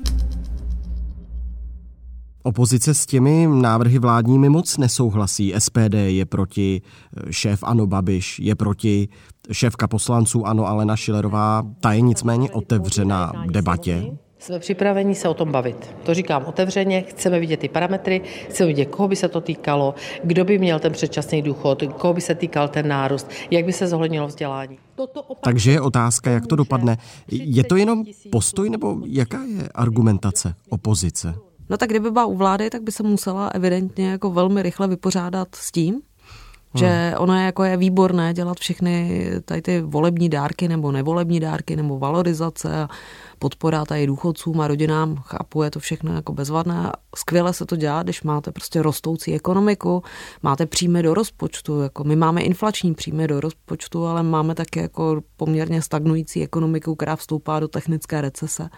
Opozice 2.44 2.94
s 2.94 3.06
těmi 3.06 3.48
návrhy 3.48 4.00
vládními 4.00 4.50
moc 4.50 4.78
nesouhlasí. 4.78 5.54
SPD 5.58 5.94
je 5.94 6.26
proti, 6.26 6.82
šéf 7.30 7.64
Ano 7.64 7.88
Babiš 7.88 8.40
je 8.40 8.56
proti, 8.56 9.08
šéfka 9.52 9.88
poslanců 9.88 10.46
Ano 10.48 10.68
Alena 10.68 10.96
Šilerová, 10.96 11.64
ta 11.80 11.94
je 11.94 12.02
nicméně 12.02 12.52
otevřená 12.52 13.34
debatě. 13.52 14.18
Jsme 14.44 14.60
připraveni 14.60 15.16
se 15.16 15.30
o 15.30 15.34
tom 15.34 15.52
bavit. 15.52 15.96
To 16.04 16.14
říkám 16.14 16.46
otevřeně, 16.46 17.02
chceme 17.02 17.40
vidět 17.40 17.60
ty 17.60 17.70
parametry, 17.70 18.22
chceme 18.50 18.68
vidět, 18.68 18.86
koho 18.86 19.08
by 19.08 19.16
se 19.16 19.30
to 19.30 19.42
týkalo, 19.42 19.96
kdo 20.24 20.46
by 20.46 20.60
měl 20.60 20.80
ten 20.80 20.92
předčasný 20.92 21.42
důchod, 21.42 21.84
koho 21.98 22.14
by 22.14 22.22
se 22.22 22.36
týkal 22.36 22.68
ten 22.68 22.88
nárůst, 22.88 23.30
jak 23.52 23.66
by 23.66 23.74
se 23.74 23.88
zohlednilo 23.88 24.28
vzdělání. 24.28 24.78
Takže 25.44 25.72
je 25.72 25.82
otázka, 25.82 26.32
jak 26.32 26.48
to 26.48 26.56
dopadne. 26.56 26.98
Je 27.32 27.64
to 27.64 27.76
jenom 27.76 28.06
postoj 28.32 28.70
nebo 28.70 28.98
jaká 29.06 29.44
je 29.44 29.70
argumentace 29.76 30.56
opozice? 30.70 31.36
No 31.70 31.78
tak 31.78 31.90
kdyby 31.90 32.12
byla 32.12 32.26
u 32.26 32.36
vlády, 32.36 32.70
tak 32.70 32.82
by 32.82 32.92
se 32.92 33.04
musela 33.04 33.48
evidentně 33.48 34.10
jako 34.10 34.32
velmi 34.32 34.62
rychle 34.62 34.88
vypořádat 34.88 35.56
s 35.56 35.72
tím, 35.72 36.02
že 36.76 36.88
hmm. 36.88 37.22
ono 37.24 37.36
je 37.36 37.46
jako 37.46 37.64
je 37.64 37.78
výborné 37.78 38.34
dělat 38.34 38.58
všechny 38.58 39.26
tady 39.46 39.62
ty 39.62 39.82
volební 39.82 40.30
dárky 40.30 40.68
nebo 40.68 40.92
nevolební 40.92 41.40
dárky 41.40 41.76
nebo 41.76 42.00
valorizace 42.00 42.82
a 42.82 42.90
podpora 43.44 43.86
tady 43.86 44.08
důchodcům 44.08 44.62
a 44.62 44.68
rodinám, 44.68 45.16
chápu, 45.16 45.64
je 45.64 45.72
to 45.72 45.80
všechno 45.80 46.14
jako 46.16 46.34
bezvadné. 46.34 46.92
Skvěle 47.16 47.54
se 47.54 47.66
to 47.66 47.76
dělá, 47.76 48.04
když 48.04 48.24
máte 48.24 48.52
prostě 48.52 48.82
rostoucí 48.82 49.34
ekonomiku, 49.34 50.04
máte 50.44 50.66
příjmy 50.66 51.04
do 51.04 51.14
rozpočtu, 51.14 51.82
jako 51.82 52.04
my 52.04 52.16
máme 52.16 52.42
inflační 52.42 52.94
příjmy 52.94 53.28
do 53.28 53.40
rozpočtu, 53.40 54.06
ale 54.06 54.24
máme 54.24 54.56
také 54.56 54.82
jako 54.82 55.22
poměrně 55.38 55.82
stagnující 55.82 56.44
ekonomiku, 56.44 56.96
která 56.96 57.16
vstoupá 57.16 57.60
do 57.60 57.68
technické 57.68 58.22
recese. 58.22 58.70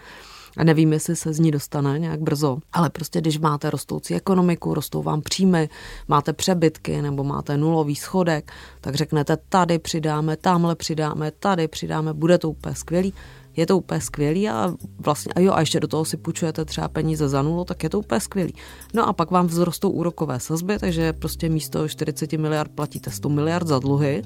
A 0.56 0.64
nevím, 0.64 0.92
jestli 0.92 1.16
se 1.16 1.32
z 1.32 1.38
ní 1.38 1.50
dostane 1.50 1.98
nějak 1.98 2.20
brzo, 2.20 2.58
ale 2.72 2.90
prostě 2.90 3.20
když 3.20 3.38
máte 3.38 3.70
rostoucí 3.70 4.14
ekonomiku, 4.14 4.74
rostou 4.74 5.02
vám 5.02 5.22
příjmy, 5.22 5.68
máte 6.08 6.32
přebytky 6.32 7.02
nebo 7.02 7.24
máte 7.24 7.56
nulový 7.56 7.96
schodek, 7.96 8.52
tak 8.80 8.94
řeknete 8.94 9.36
tady 9.48 9.78
přidáme, 9.78 10.36
tamhle 10.36 10.74
přidáme, 10.74 11.30
tady 11.30 11.68
přidáme, 11.68 12.14
bude 12.14 12.38
to 12.38 12.50
úplně 12.50 12.74
skvělý 12.74 13.14
je 13.56 13.66
to 13.66 13.78
úplně 13.78 14.00
skvělý 14.00 14.48
a 14.48 14.74
vlastně, 14.98 15.32
a 15.32 15.40
jo, 15.40 15.52
a 15.52 15.60
ještě 15.60 15.80
do 15.80 15.88
toho 15.88 16.04
si 16.04 16.16
půjčujete 16.16 16.64
třeba 16.64 16.88
peníze 16.88 17.28
za 17.28 17.42
nulu, 17.42 17.64
tak 17.64 17.82
je 17.82 17.90
to 17.90 17.98
úplně 17.98 18.20
skvělý. 18.20 18.54
No 18.94 19.08
a 19.08 19.12
pak 19.12 19.30
vám 19.30 19.48
vzrostou 19.48 19.90
úrokové 19.90 20.40
sazby, 20.40 20.78
takže 20.78 21.12
prostě 21.12 21.48
místo 21.48 21.88
40 21.88 22.32
miliard 22.32 22.70
platíte 22.74 23.10
100 23.10 23.28
miliard 23.28 23.66
za 23.66 23.78
dluhy, 23.78 24.22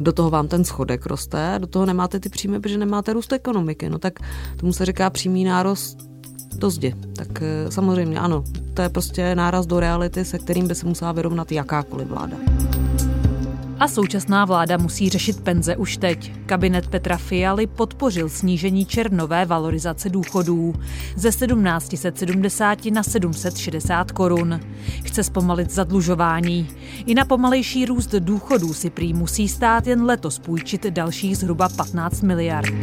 do 0.00 0.12
toho 0.12 0.30
vám 0.30 0.48
ten 0.48 0.64
schodek 0.64 1.06
roste, 1.06 1.56
do 1.58 1.66
toho 1.66 1.86
nemáte 1.86 2.20
ty 2.20 2.28
příjmy, 2.28 2.60
protože 2.60 2.78
nemáte 2.78 3.12
růst 3.12 3.32
ekonomiky. 3.32 3.90
No 3.90 3.98
tak 3.98 4.18
tomu 4.56 4.72
se 4.72 4.86
říká 4.86 5.10
přímý 5.10 5.44
nárost 5.44 5.98
do 6.56 6.70
zdi. 6.70 6.94
Tak 7.16 7.42
eh, 7.42 7.70
samozřejmě 7.70 8.20
ano, 8.20 8.44
to 8.74 8.82
je 8.82 8.88
prostě 8.88 9.34
náraz 9.34 9.66
do 9.66 9.80
reality, 9.80 10.24
se 10.24 10.38
kterým 10.38 10.68
by 10.68 10.74
se 10.74 10.86
musela 10.86 11.12
vyrovnat 11.12 11.52
jakákoliv 11.52 12.08
vláda. 12.08 12.36
A 13.80 13.88
současná 13.88 14.44
vláda 14.44 14.76
musí 14.76 15.08
řešit 15.08 15.40
penze 15.40 15.76
už 15.76 15.96
teď. 15.96 16.32
Kabinet 16.46 16.86
Petra 16.86 17.16
Fialy 17.16 17.66
podpořil 17.66 18.28
snížení 18.28 18.86
černové 18.86 19.44
valorizace 19.44 20.08
důchodů 20.08 20.74
ze 21.16 21.28
1770 21.28 22.86
na 22.86 23.02
760 23.02 24.12
korun. 24.12 24.60
Chce 25.04 25.24
zpomalit 25.24 25.70
zadlužování. 25.70 26.68
I 27.06 27.14
na 27.14 27.24
pomalejší 27.24 27.86
růst 27.86 28.14
důchodů 28.14 28.74
si 28.74 28.90
prý 28.90 29.14
musí 29.14 29.48
stát 29.48 29.86
jen 29.86 30.04
letos 30.04 30.38
půjčit 30.38 30.86
dalších 30.86 31.38
zhruba 31.38 31.68
15 31.68 32.22
miliard. 32.22 32.74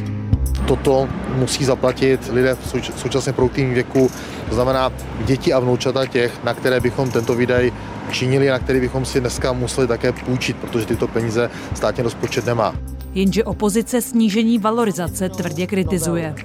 Toto 0.67 1.10
musí 1.36 1.65
zaplatit 1.65 2.29
lidé 2.34 2.55
v 2.55 3.00
současně 3.00 3.34
proutým 3.34 3.74
věku, 3.74 4.12
to 4.50 4.55
znamená 4.55 4.91
děti 5.25 5.53
a 5.53 5.60
vnoučata 5.60 6.05
těch, 6.05 6.43
na 6.43 6.53
které 6.53 6.79
bychom 6.79 7.12
tento 7.12 7.36
výdaj 7.36 7.72
činili, 8.12 8.48
na 8.48 8.60
který 8.60 8.80
bychom 8.80 9.06
si 9.06 9.20
dneska 9.20 9.54
museli 9.54 9.88
také 9.88 10.12
půjčit, 10.12 10.58
protože 10.58 10.86
tyto 10.86 11.08
peníze 11.08 11.50
státní 11.75 12.04
rozpočet 12.04 12.46
nemá. 12.46 12.75
Jenže 13.13 13.44
opozice 13.44 14.01
snížení 14.01 14.60
valorizace 14.60 15.30
tvrdě 15.30 15.68
kritizuje. 15.68 16.36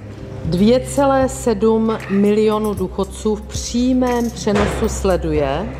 2,7 0.49 1.99
milionu 2.09 2.73
důchodců 2.73 3.35
v 3.35 3.41
přímém 3.41 4.29
přenosu 4.29 4.89
sleduje, 4.89 5.75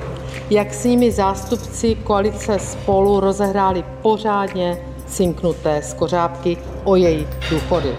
jak 0.50 0.74
s 0.74 0.84
nimi 0.84 1.12
zástupci 1.12 1.96
koalice 1.96 2.60
spolu 2.60 3.20
rozehráli 3.20 3.84
pořádně 4.02 4.78
cinknuté 5.06 5.82
skořápky 5.82 6.58
o 6.84 6.96
jejich 6.96 7.28
důchody. 7.50 7.96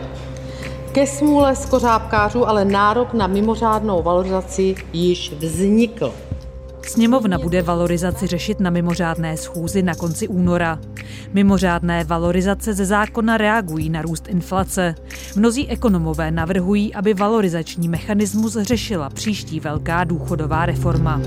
Ke 0.93 1.07
smůle 1.07 1.57
skořápkářů 1.57 2.49
ale 2.49 2.65
nárok 2.65 3.15
na 3.15 3.27
mimořádnou 3.27 4.03
valorizaci 4.03 4.75
již 4.93 5.33
vznikl. 5.33 6.13
Sněmovna 6.87 7.39
bude 7.39 7.63
valorizaci 7.63 8.27
řešit 8.27 8.61
na 8.61 8.71
mimořádné 8.71 9.37
schůzi 9.37 9.83
na 9.83 9.95
konci 9.95 10.29
února. 10.29 10.79
Mimořádné 11.33 12.05
valorizace 12.05 12.75
ze 12.75 12.85
zákona 12.85 13.37
reagují 13.37 13.91
na 13.91 14.03
růst 14.03 14.29
inflace. 14.29 14.95
Mnozí 15.37 15.69
ekonomové 15.69 16.31
navrhují, 16.31 16.95
aby 16.95 17.15
valorizační 17.15 17.89
mechanismus 17.89 18.57
řešila 18.57 19.11
příští 19.11 19.61
velká 19.61 20.05
důchodová 20.05 20.67
reforma. 20.67 21.21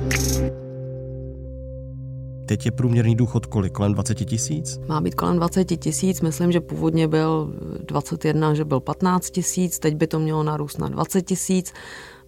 Teď 2.49 2.65
je 2.65 2.71
průměrný 2.71 3.15
důchod 3.15 3.45
kolik? 3.45 3.73
Kolem 3.73 3.93
20 3.93 4.15
tisíc? 4.15 4.79
Má 4.87 5.01
být 5.01 5.15
kolem 5.15 5.37
20 5.37 5.65
tisíc, 5.65 6.21
myslím, 6.21 6.51
že 6.51 6.61
původně 6.61 7.07
byl 7.07 7.53
21, 7.87 8.53
že 8.53 8.65
byl 8.65 8.79
15 8.79 9.29
tisíc, 9.29 9.79
teď 9.79 9.95
by 9.95 10.07
to 10.07 10.19
mělo 10.19 10.43
narůst 10.43 10.79
na 10.79 10.89
20 10.89 11.21
tisíc. 11.21 11.73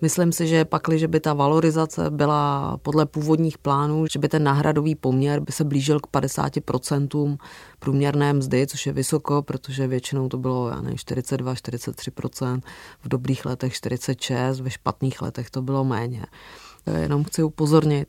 Myslím 0.01 0.31
si, 0.31 0.47
že 0.47 0.65
pakli, 0.65 0.99
že 0.99 1.07
by 1.07 1.19
ta 1.19 1.33
valorizace 1.33 2.09
byla 2.09 2.77
podle 2.81 3.05
původních 3.05 3.57
plánů, 3.57 4.05
že 4.11 4.19
by 4.19 4.29
ten 4.29 4.43
náhradový 4.43 4.95
poměr 4.95 5.39
by 5.39 5.51
se 5.51 5.63
blížil 5.63 5.99
k 5.99 6.07
50% 6.07 7.37
průměrné 7.79 8.33
mzdy, 8.33 8.67
což 8.67 8.85
je 8.85 8.93
vysoko, 8.93 9.41
protože 9.41 9.87
většinou 9.87 10.29
to 10.29 10.37
bylo, 10.37 10.69
já 10.69 10.81
nevím, 10.81 10.97
42, 10.97 11.53
43%, 11.53 12.61
v 13.03 13.07
dobrých 13.07 13.45
letech 13.45 13.73
46, 13.73 14.59
ve 14.59 14.69
špatných 14.69 15.21
letech 15.21 15.49
to 15.49 15.61
bylo 15.61 15.83
méně. 15.83 16.25
Jenom 17.01 17.23
chci 17.23 17.43
upozornit, 17.43 18.07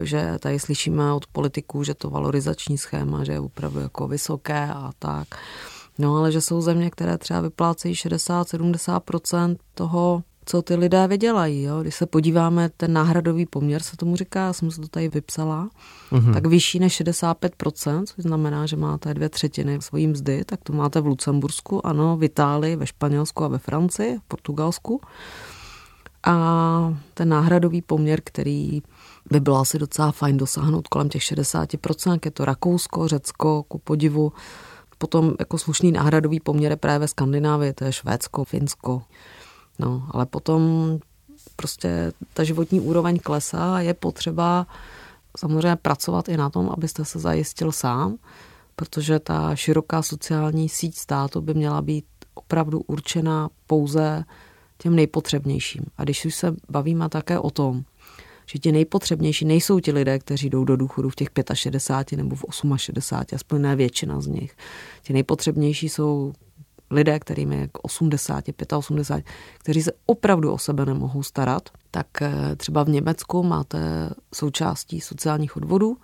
že 0.00 0.38
tady 0.40 0.58
slyšíme 0.58 1.12
od 1.12 1.26
politiků, 1.26 1.84
že 1.84 1.94
to 1.94 2.10
valorizační 2.10 2.78
schéma, 2.78 3.24
že 3.24 3.32
je 3.32 3.40
opravdu 3.40 3.80
jako 3.80 4.08
vysoké 4.08 4.68
a 4.74 4.90
tak. 4.98 5.28
No 5.98 6.16
ale 6.16 6.32
že 6.32 6.40
jsou 6.40 6.60
země, 6.60 6.90
které 6.90 7.18
třeba 7.18 7.40
vyplácejí 7.40 7.94
60-70% 7.94 9.56
toho, 9.74 10.22
co 10.44 10.62
ty 10.62 10.74
lidé 10.74 11.08
vydělají. 11.08 11.62
Jo? 11.62 11.82
Když 11.82 11.94
se 11.94 12.06
podíváme, 12.06 12.68
ten 12.76 12.92
náhradový 12.92 13.46
poměr 13.46 13.82
se 13.82 13.96
tomu 13.96 14.16
říká, 14.16 14.40
já 14.40 14.52
jsem 14.52 14.70
se 14.70 14.80
to 14.80 14.88
tady 14.88 15.08
vypsala, 15.08 15.68
mm-hmm. 16.12 16.32
tak 16.32 16.46
vyšší 16.46 16.78
než 16.78 17.00
65%, 17.00 18.04
což 18.06 18.22
znamená, 18.22 18.66
že 18.66 18.76
máte 18.76 19.14
dvě 19.14 19.28
třetiny 19.28 19.78
svojí 19.80 20.06
mzdy, 20.06 20.44
tak 20.44 20.60
to 20.62 20.72
máte 20.72 21.00
v 21.00 21.06
Lucembursku, 21.06 21.86
ano, 21.86 22.16
v 22.16 22.24
Itálii, 22.24 22.76
ve 22.76 22.86
Španělsku 22.86 23.44
a 23.44 23.48
ve 23.48 23.58
Francii, 23.58 24.18
v 24.18 24.22
Portugalsku. 24.28 25.00
A 26.24 26.94
ten 27.14 27.28
náhradový 27.28 27.82
poměr, 27.82 28.20
který 28.24 28.82
by 29.32 29.40
bylo 29.40 29.56
asi 29.56 29.78
docela 29.78 30.12
fajn 30.12 30.36
dosáhnout 30.36 30.88
kolem 30.88 31.08
těch 31.08 31.22
60%, 31.22 32.18
je 32.24 32.30
to 32.30 32.44
Rakousko, 32.44 33.08
Řecko, 33.08 33.62
ku 33.62 33.78
podivu. 33.78 34.32
Potom 34.98 35.34
jako 35.38 35.58
slušný 35.58 35.92
náhradový 35.92 36.40
poměr 36.40 36.72
je 36.72 36.76
právě 36.76 36.98
ve 36.98 37.08
Skandinávii, 37.08 37.72
to 37.72 37.84
je 37.84 37.92
Švédsko, 37.92 38.44
Finsko. 38.44 39.02
No, 39.78 40.08
ale 40.10 40.26
potom 40.26 40.62
prostě 41.56 42.12
ta 42.34 42.44
životní 42.44 42.80
úroveň 42.80 43.18
klesá 43.18 43.74
a 43.74 43.80
je 43.80 43.94
potřeba 43.94 44.66
samozřejmě 45.38 45.76
pracovat 45.76 46.28
i 46.28 46.36
na 46.36 46.50
tom, 46.50 46.70
abyste 46.70 47.04
se 47.04 47.18
zajistil 47.18 47.72
sám, 47.72 48.16
protože 48.76 49.18
ta 49.18 49.56
široká 49.56 50.02
sociální 50.02 50.68
síť 50.68 50.96
státu 50.96 51.40
by 51.40 51.54
měla 51.54 51.82
být 51.82 52.04
opravdu 52.34 52.80
určena 52.80 53.48
pouze 53.66 54.24
těm 54.78 54.96
nejpotřebnějším. 54.96 55.84
A 55.98 56.04
když 56.04 56.24
už 56.24 56.34
se 56.34 56.54
bavíme 56.70 57.08
také 57.08 57.38
o 57.38 57.50
tom, 57.50 57.82
že 58.46 58.58
ti 58.58 58.72
nejpotřebnější 58.72 59.44
nejsou 59.44 59.80
ti 59.80 59.92
lidé, 59.92 60.18
kteří 60.18 60.50
jdou 60.50 60.64
do 60.64 60.76
důchodu 60.76 61.10
v 61.10 61.14
těch 61.16 61.28
65 61.54 62.16
nebo 62.16 62.36
v 62.36 62.44
68, 62.76 63.36
aspoň 63.36 63.62
ne 63.62 63.76
většina 63.76 64.20
z 64.20 64.26
nich. 64.26 64.56
Ti 65.02 65.12
nejpotřebnější 65.12 65.88
jsou 65.88 66.32
lidé, 66.90 67.18
kterým 67.18 67.52
je 67.52 67.68
80, 67.82 68.44
85, 68.76 69.24
kteří 69.58 69.82
se 69.82 69.92
opravdu 70.06 70.52
o 70.52 70.58
sebe 70.58 70.86
nemohou 70.86 71.22
starat, 71.22 71.68
tak 71.90 72.06
eh, 72.22 72.56
třeba 72.56 72.82
v 72.82 72.88
Německu 72.88 73.42
máte 73.42 74.10
součástí 74.34 75.00
sociálních 75.00 75.56
odvodů, 75.56 75.96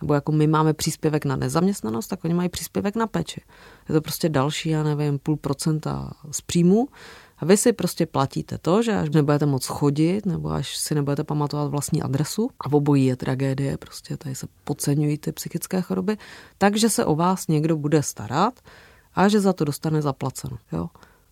nebo 0.00 0.14
jako 0.14 0.32
my 0.32 0.46
máme 0.46 0.74
příspěvek 0.74 1.24
na 1.24 1.36
nezaměstnanost, 1.36 2.06
tak 2.06 2.24
oni 2.24 2.34
mají 2.34 2.48
příspěvek 2.48 2.96
na 2.96 3.06
peči. 3.06 3.40
Je 3.88 3.92
to 3.92 4.00
prostě 4.00 4.28
další, 4.28 4.68
já 4.68 4.82
nevím, 4.82 5.18
půl 5.18 5.36
procenta 5.36 6.10
z 6.30 6.40
příjmu, 6.40 6.88
a 7.40 7.44
vy 7.44 7.56
si 7.56 7.72
prostě 7.72 8.06
platíte 8.06 8.58
to, 8.58 8.82
že 8.82 8.96
až 8.96 9.10
nebudete 9.10 9.46
moc 9.46 9.66
chodit, 9.66 10.26
nebo 10.26 10.50
až 10.50 10.76
si 10.76 10.94
nebudete 10.94 11.24
pamatovat 11.24 11.70
vlastní 11.70 12.02
adresu, 12.02 12.50
a 12.60 12.72
obojí 12.72 13.06
je 13.06 13.16
tragédie, 13.16 13.76
prostě 13.76 14.16
tady 14.16 14.34
se 14.34 14.46
podceňují 14.64 15.18
ty 15.18 15.32
psychické 15.32 15.80
choroby, 15.80 16.16
takže 16.58 16.90
se 16.90 17.04
o 17.04 17.14
vás 17.14 17.48
někdo 17.48 17.76
bude 17.76 18.02
starat 18.02 18.60
a 19.14 19.28
že 19.28 19.40
za 19.40 19.52
to 19.52 19.64
dostane 19.64 20.02
zaplaceno. 20.02 20.58
Jo? 20.72 20.88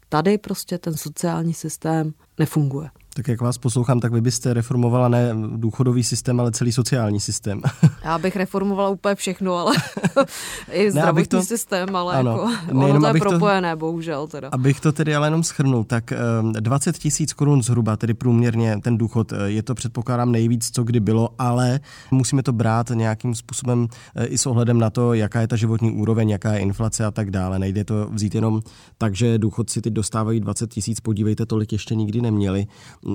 Tady 0.09 0.39
prostě 0.39 0.79
ten 0.79 0.97
sociální 0.97 1.55
systém 1.55 2.15
nefunguje. 2.39 2.91
Tak 3.19 3.29
jak 3.29 3.41
vás 3.41 3.59
poslouchám, 3.59 4.01
tak 4.01 4.13
vy 4.13 4.21
byste 4.21 4.55
reformovala 4.55 5.09
ne 5.09 5.35
důchodový 5.57 6.05
systém, 6.05 6.41
ale 6.41 6.53
celý 6.53 6.73
sociální 6.73 7.21
systém. 7.21 7.63
Já 8.05 8.19
bych 8.19 8.37
reformovala 8.37 8.89
úplně 8.89 9.15
všechno, 9.15 9.55
ale 9.55 9.77
i 10.73 10.91
zdravotní 10.91 11.27
to, 11.27 11.43
systém, 11.43 11.97
ale 11.97 12.15
ano, 12.15 12.31
jako, 12.31 12.79
ono 12.79 13.01
to 13.01 13.07
je 13.07 13.21
propojené, 13.21 13.73
to, 13.73 13.77
bohužel 13.77 14.27
teda. 14.27 14.49
Abych 14.53 14.81
to 14.81 14.93
tedy 14.93 15.15
ale 15.15 15.27
jenom 15.27 15.43
schrnul, 15.43 15.85
tak 15.85 16.13
20 16.61 16.97
eh, 16.97 16.99
tisíc 16.99 17.33
korun 17.33 17.63
zhruba, 17.63 17.97
tedy 17.97 18.15
průměrně 18.15 18.77
ten 18.83 18.99
důchod, 18.99 19.33
eh, 19.33 19.37
je 19.47 19.63
to 19.63 19.75
předpokládám 19.75 20.33
nejvíc, 20.33 20.71
co 20.71 20.85
kdy 20.85 21.01
bylo, 21.01 21.29
ale 21.39 21.81
musíme 22.11 22.43
to 22.43 22.53
brát 22.53 22.91
nějakým 22.91 23.35
způsobem 23.35 23.89
eh, 24.15 24.27
i 24.27 24.39
s 24.39 24.47
ohledem 24.47 24.79
na 24.79 24.91
to, 24.91 25.15
jaká 25.15 25.41
je 25.41 25.49
ta 25.49 25.57
životní 25.57 25.91
úroveň, 25.91 26.31
jaká 26.31 26.53
je 26.53 26.61
inflace 26.61 27.05
a 27.05 27.11
tak 27.11 27.31
dále. 27.31 27.59
Nejde 27.59 27.85
to 27.85 28.09
vzít 28.11 28.35
jenom 28.35 28.61
tak, 28.99 29.15
že 29.15 29.39
důchodci 29.39 29.81
teď 29.81 29.93
dostávají 29.93 30.41
20 30.41 30.71
tisíc, 30.71 31.01
podívejte, 31.01 31.47
tolik 31.47 31.73
ještě 31.73 31.95
nikdy 31.95 32.21
neměli. 32.21 32.67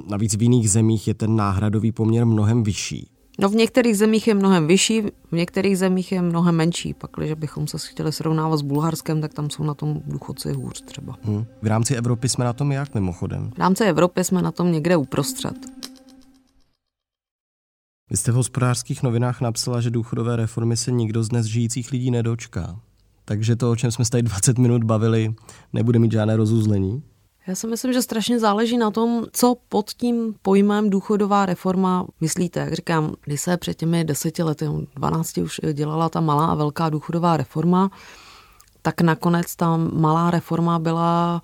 Navíc 0.10 0.36
v 0.36 0.42
jiných 0.42 0.72
zemích 0.72 1.08
je 1.08 1.14
ten 1.14 1.36
náhradový 1.36 1.92
poměr 1.92 2.26
mnohem 2.26 2.64
vyšší. 2.64 3.10
No 3.40 3.50
v 3.50 3.56
některých 3.56 3.98
zemích 3.98 4.28
je 4.28 4.34
mnohem 4.34 4.68
vyšší, 4.68 5.02
v 5.02 5.32
některých 5.32 5.78
zemích 5.78 6.12
je 6.12 6.22
mnohem 6.22 6.56
menší. 6.56 6.94
Pak, 6.94 7.12
když 7.18 7.34
bychom 7.34 7.68
se 7.68 7.78
chtěli 7.78 8.12
srovnávat 8.12 8.58
s 8.58 8.62
Bulharskem, 8.62 9.22
tak 9.22 9.34
tam 9.34 9.50
jsou 9.50 9.64
na 9.64 9.74
tom 9.74 10.02
důchodci 10.06 10.54
hůř 10.54 10.82
třeba. 10.82 11.18
Hmm. 11.24 11.46
V 11.62 11.68
rámci 11.68 11.96
Evropy 11.96 12.30
jsme 12.30 12.46
na 12.46 12.54
tom 12.54 12.72
jak 12.72 12.94
mimochodem? 12.94 13.52
V 13.56 13.58
rámci 13.58 13.84
Evropy 13.84 14.24
jsme 14.24 14.42
na 14.42 14.52
tom 14.52 14.72
někde 14.72 14.98
uprostřed. 14.98 15.56
Vy 18.10 18.18
jste 18.18 18.32
v 18.32 18.36
hospodářských 18.36 19.04
novinách 19.04 19.42
napsala, 19.42 19.82
že 19.82 19.90
důchodové 19.90 20.36
reformy 20.36 20.78
se 20.78 20.92
nikdo 20.92 21.24
z 21.24 21.28
dnes 21.28 21.46
žijících 21.46 21.92
lidí 21.92 22.12
nedočká. 22.12 22.80
Takže 23.26 23.56
to, 23.56 23.72
o 23.72 23.76
čem 23.76 23.92
jsme 23.92 24.06
se 24.06 24.12
tady 24.12 24.24
20 24.24 24.58
minut 24.58 24.84
bavili, 24.84 25.36
nebude 25.74 26.00
mít 26.00 26.12
žádné 26.12 26.36
rozuzlení? 26.36 27.04
Já 27.48 27.56
si 27.56 27.68
myslím, 27.68 27.94
že 27.94 28.02
strašně 28.02 28.40
záleží 28.40 28.78
na 28.78 28.92
tom, 28.92 29.26
co 29.32 29.56
pod 29.70 29.90
tím 29.90 30.36
pojmem 30.42 30.90
důchodová 30.90 31.46
reforma 31.46 32.06
myslíte. 32.22 32.60
Jak 32.60 32.74
říkám, 32.74 33.14
když 33.26 33.42
se 33.42 33.58
před 33.58 33.74
těmi 33.74 34.04
deseti 34.04 34.44
lety, 34.44 34.66
12 34.96 35.38
už 35.38 35.62
dělala 35.74 36.10
ta 36.10 36.22
malá 36.22 36.46
a 36.46 36.56
velká 36.56 36.90
důchodová 36.90 37.38
reforma, 37.38 37.92
tak 38.82 39.02
nakonec 39.02 39.56
ta 39.56 39.78
malá 39.78 40.32
reforma 40.32 40.80
byla 40.80 41.42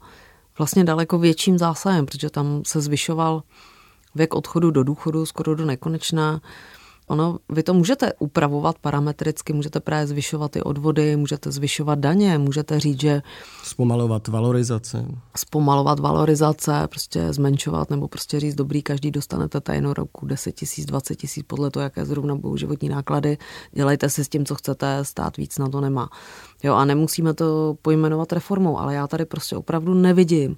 vlastně 0.58 0.84
daleko 0.84 1.20
větším 1.20 1.58
zásahem, 1.58 2.06
protože 2.06 2.30
tam 2.30 2.62
se 2.66 2.82
zvyšoval 2.82 3.44
věk 4.16 4.36
odchodu 4.36 4.72
do 4.72 4.84
důchodu 4.84 5.26
skoro 5.26 5.56
do 5.56 5.66
nekonečna. 5.66 6.42
Ono, 7.10 7.38
vy 7.50 7.64
to 7.64 7.74
můžete 7.74 8.14
upravovat 8.20 8.80
parametricky, 8.80 9.54
můžete 9.54 9.80
právě 9.80 10.08
zvyšovat 10.08 10.52
ty 10.52 10.62
odvody, 10.62 11.16
můžete 11.16 11.52
zvyšovat 11.52 12.00
daně, 12.00 12.38
můžete 12.38 12.80
říct, 12.80 13.02
že... 13.02 13.22
Zpomalovat 13.64 14.28
valorizace. 14.28 15.06
Zpomalovat 15.38 16.00
valorizace, 16.00 16.88
prostě 16.90 17.34
zmenšovat, 17.34 17.90
nebo 17.90 18.08
prostě 18.08 18.40
říct, 18.40 18.56
dobrý, 18.56 18.82
každý 18.82 19.12
dostanete 19.12 19.62
tajnou 19.62 19.94
roku 19.94 20.26
10 20.26 20.52
tisíc, 20.52 20.86
20 20.86 21.16
tisíc, 21.16 21.46
podle 21.48 21.72
toho, 21.72 21.84
jaké 21.84 22.06
zrovna 22.06 22.36
budou 22.36 22.58
životní 22.58 22.90
náklady, 22.90 23.38
dělejte 23.72 24.10
si 24.10 24.26
s 24.26 24.30
tím, 24.30 24.46
co 24.46 24.56
chcete, 24.56 25.06
stát 25.06 25.38
víc 25.38 25.58
na 25.58 25.70
to 25.70 25.82
nemá. 25.82 26.10
Jo, 26.64 26.74
a 26.74 26.86
nemusíme 26.86 27.34
to 27.34 27.78
pojmenovat 27.82 28.34
reformou, 28.34 28.80
ale 28.80 28.96
já 28.96 29.08
tady 29.08 29.26
prostě 29.26 29.56
opravdu 29.56 29.94
nevidím. 29.94 30.58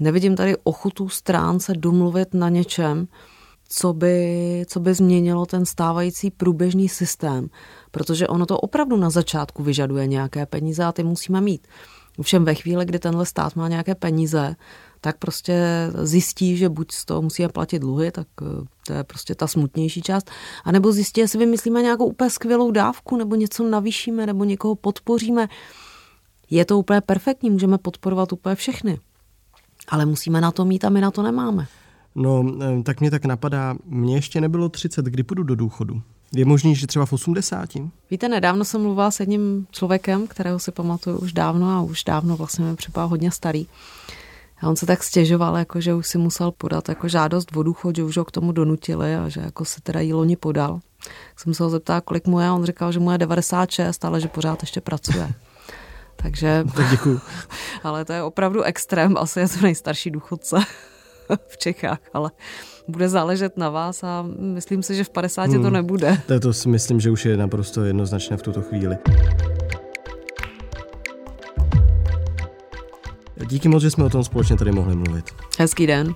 Nevidím 0.00 0.36
tady 0.36 0.56
ochotu 0.64 1.08
strán 1.08 1.60
se 1.60 1.72
domluvit 1.74 2.34
na 2.34 2.48
něčem, 2.48 3.08
co 3.68 3.92
by, 3.92 4.64
co 4.68 4.80
by 4.80 4.94
změnilo 4.94 5.46
ten 5.46 5.66
stávající 5.66 6.30
průběžný 6.30 6.88
systém, 6.88 7.48
protože 7.90 8.28
ono 8.28 8.46
to 8.46 8.58
opravdu 8.58 8.96
na 8.96 9.10
začátku 9.10 9.62
vyžaduje 9.62 10.06
nějaké 10.06 10.46
peníze 10.46 10.84
a 10.84 10.92
ty 10.92 11.04
musíme 11.04 11.40
mít. 11.40 11.66
Všem 12.22 12.44
ve 12.44 12.54
chvíli, 12.54 12.84
kdy 12.84 12.98
tenhle 12.98 13.26
stát 13.26 13.56
má 13.56 13.68
nějaké 13.68 13.94
peníze, 13.94 14.56
tak 15.00 15.18
prostě 15.18 15.62
zjistí, 16.02 16.56
že 16.56 16.68
buď 16.68 16.92
z 16.92 17.04
toho 17.04 17.22
musíme 17.22 17.48
platit 17.48 17.78
dluhy, 17.78 18.10
tak 18.10 18.26
eh, 18.42 18.66
to 18.86 18.92
je 18.92 19.04
prostě 19.04 19.34
ta 19.34 19.46
smutnější 19.46 20.02
část, 20.02 20.30
anebo 20.64 20.92
zjistí, 20.92 21.20
jestli 21.20 21.38
vymyslíme 21.38 21.82
nějakou 21.82 22.06
úplně 22.06 22.30
skvělou 22.30 22.70
dávku, 22.70 23.16
nebo 23.16 23.34
něco 23.34 23.64
navýšíme, 23.64 24.26
nebo 24.26 24.44
někoho 24.44 24.74
podpoříme. 24.74 25.48
Je 26.50 26.64
to 26.64 26.78
úplně 26.78 27.00
perfektní, 27.00 27.50
můžeme 27.50 27.78
podporovat 27.78 28.32
úplně 28.32 28.54
všechny. 28.54 28.98
Ale 29.88 30.06
musíme 30.06 30.40
na 30.40 30.50
to 30.50 30.64
mít 30.64 30.84
a 30.84 30.88
my 30.88 31.00
na 31.00 31.10
to 31.10 31.22
nemáme. 31.22 31.66
No, 32.14 32.44
eh, 32.62 32.82
tak 32.82 33.00
mě 33.00 33.10
tak 33.10 33.24
napadá, 33.24 33.74
mně 33.84 34.14
ještě 34.14 34.40
nebylo 34.40 34.68
30, 34.68 35.04
kdy 35.04 35.22
půjdu 35.22 35.42
do 35.42 35.54
důchodu. 35.54 36.02
Je 36.34 36.44
možný, 36.44 36.76
že 36.76 36.86
třeba 36.86 37.06
v 37.06 37.12
80? 37.12 37.68
Víte, 38.10 38.28
nedávno 38.28 38.64
jsem 38.64 38.82
mluvila 38.82 39.10
s 39.10 39.20
jedním 39.20 39.66
člověkem, 39.70 40.26
kterého 40.26 40.58
si 40.58 40.72
pamatuju 40.72 41.18
už 41.18 41.32
dávno 41.32 41.70
a 41.70 41.82
už 41.82 42.04
dávno 42.04 42.36
vlastně 42.36 42.64
mi 42.64 42.76
připadá 42.76 43.04
hodně 43.04 43.30
starý. 43.30 43.66
A 44.62 44.68
on 44.68 44.76
se 44.76 44.86
tak 44.86 45.02
stěžoval, 45.02 45.56
jako, 45.56 45.80
že 45.80 45.94
už 45.94 46.08
si 46.08 46.18
musel 46.18 46.50
podat 46.50 46.88
jako 46.88 47.08
žádost 47.08 47.56
o 47.56 47.62
důchod, 47.62 47.96
že 47.96 48.04
už 48.04 48.16
ho 48.16 48.24
k 48.24 48.30
tomu 48.30 48.52
donutili 48.52 49.16
a 49.16 49.28
že 49.28 49.40
jako 49.40 49.64
se 49.64 49.80
teda 49.80 50.00
jí 50.00 50.12
loni 50.12 50.36
podal. 50.36 50.80
Tak 51.04 51.40
jsem 51.40 51.54
se 51.54 51.64
ho 51.64 51.70
zeptal, 51.70 52.00
kolik 52.00 52.26
mu 52.26 52.40
je, 52.40 52.50
on 52.50 52.64
říkal, 52.64 52.92
že 52.92 53.00
mu 53.00 53.10
je 53.10 53.18
96, 53.18 54.04
ale 54.04 54.20
že 54.20 54.28
pořád 54.28 54.62
ještě 54.62 54.80
pracuje. 54.80 55.32
Takže... 56.16 56.64
Tak 56.76 56.90
děkuju. 56.90 57.20
ale 57.82 58.04
to 58.04 58.12
je 58.12 58.22
opravdu 58.22 58.62
extrém, 58.62 59.16
asi 59.16 59.40
je 59.40 59.48
to 59.48 59.60
nejstarší 59.62 60.10
důchodce 60.10 60.56
v 61.48 61.56
Čechách, 61.58 61.98
ale 62.12 62.30
bude 62.88 63.08
záležet 63.08 63.56
na 63.56 63.70
vás 63.70 64.04
a 64.04 64.26
myslím 64.38 64.82
si, 64.82 64.94
že 64.94 65.04
v 65.04 65.10
50 65.10 65.42
hmm. 65.42 65.62
to 65.62 65.70
nebude. 65.70 66.18
To, 66.26 66.40
to 66.40 66.52
si 66.52 66.68
myslím, 66.68 67.00
že 67.00 67.10
už 67.10 67.24
je 67.24 67.36
naprosto 67.36 67.84
jednoznačné 67.84 68.36
v 68.36 68.42
tuto 68.42 68.62
chvíli. 68.62 68.96
Díky 73.46 73.68
moc, 73.68 73.82
že 73.82 73.90
jsme 73.90 74.04
o 74.04 74.10
tom 74.10 74.24
společně 74.24 74.56
tady 74.56 74.72
mohli 74.72 74.96
mluvit. 74.96 75.24
Hezký 75.58 75.86
den. 75.86 76.14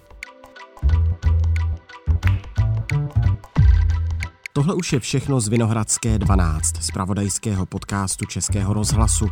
Tohle 4.52 4.74
už 4.74 4.92
je 4.92 5.00
všechno 5.00 5.40
z 5.40 5.48
Vinohradské 5.48 6.18
12, 6.18 6.82
z 6.82 6.90
pravodajského 6.90 7.66
podcastu 7.66 8.26
Českého 8.26 8.74
rozhlasu. 8.74 9.26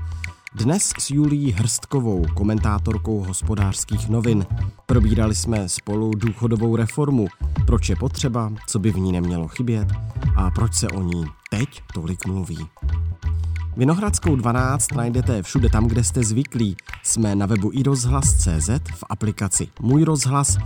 Dnes 0.55 0.93
s 0.99 1.11
Julií 1.11 1.53
Hrstkovou, 1.53 2.27
komentátorkou 2.35 3.25
hospodářských 3.25 4.09
novin. 4.09 4.47
Probírali 4.87 5.35
jsme 5.35 5.69
spolu 5.69 6.11
důchodovou 6.11 6.77
reformu, 6.77 7.27
proč 7.67 7.89
je 7.89 7.97
potřeba, 7.97 8.53
co 8.67 8.79
by 8.79 8.93
v 8.93 8.99
ní 8.99 9.13
nemělo 9.13 9.49
chybět 9.49 9.89
a 10.37 10.51
proč 10.51 10.75
se 10.75 10.89
o 10.89 11.03
ní 11.03 11.25
teď 11.51 11.83
tolik 11.95 12.27
mluví. 12.27 12.67
Vinohradskou 13.77 14.37
12 14.37 14.95
najdete 14.95 15.43
všude 15.43 15.69
tam, 15.69 15.87
kde 15.87 16.05
jste 16.05 16.23
zvyklí. 16.23 16.77
Jsme 17.03 17.35
na 17.35 17.47
webu 17.47 17.71
iRozhlas.cz, 17.73 18.71
v 18.95 19.05
aplikaci 19.09 19.69
Můj 19.81 20.05
rozhlas 20.05 20.57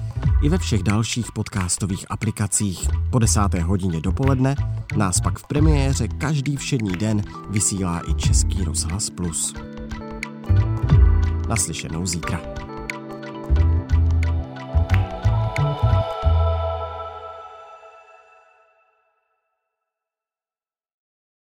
i 0.42 0.48
ve 0.48 0.58
všech 0.58 0.82
dalších 0.82 1.32
podcastových 1.32 2.06
aplikacích. 2.10 2.88
Po 3.10 3.18
desáté 3.18 3.60
hodině 3.60 4.00
dopoledne 4.00 4.56
nás 4.96 5.20
pak 5.20 5.38
v 5.38 5.46
premiéře 5.46 6.08
každý 6.08 6.56
všední 6.56 6.96
den 6.96 7.22
vysílá 7.48 8.02
i 8.10 8.14
Český 8.14 8.64
rozhlas 8.64 9.10
Plus. 9.10 9.54
Naslyšenou 11.48 12.06
zítra. 12.06 12.40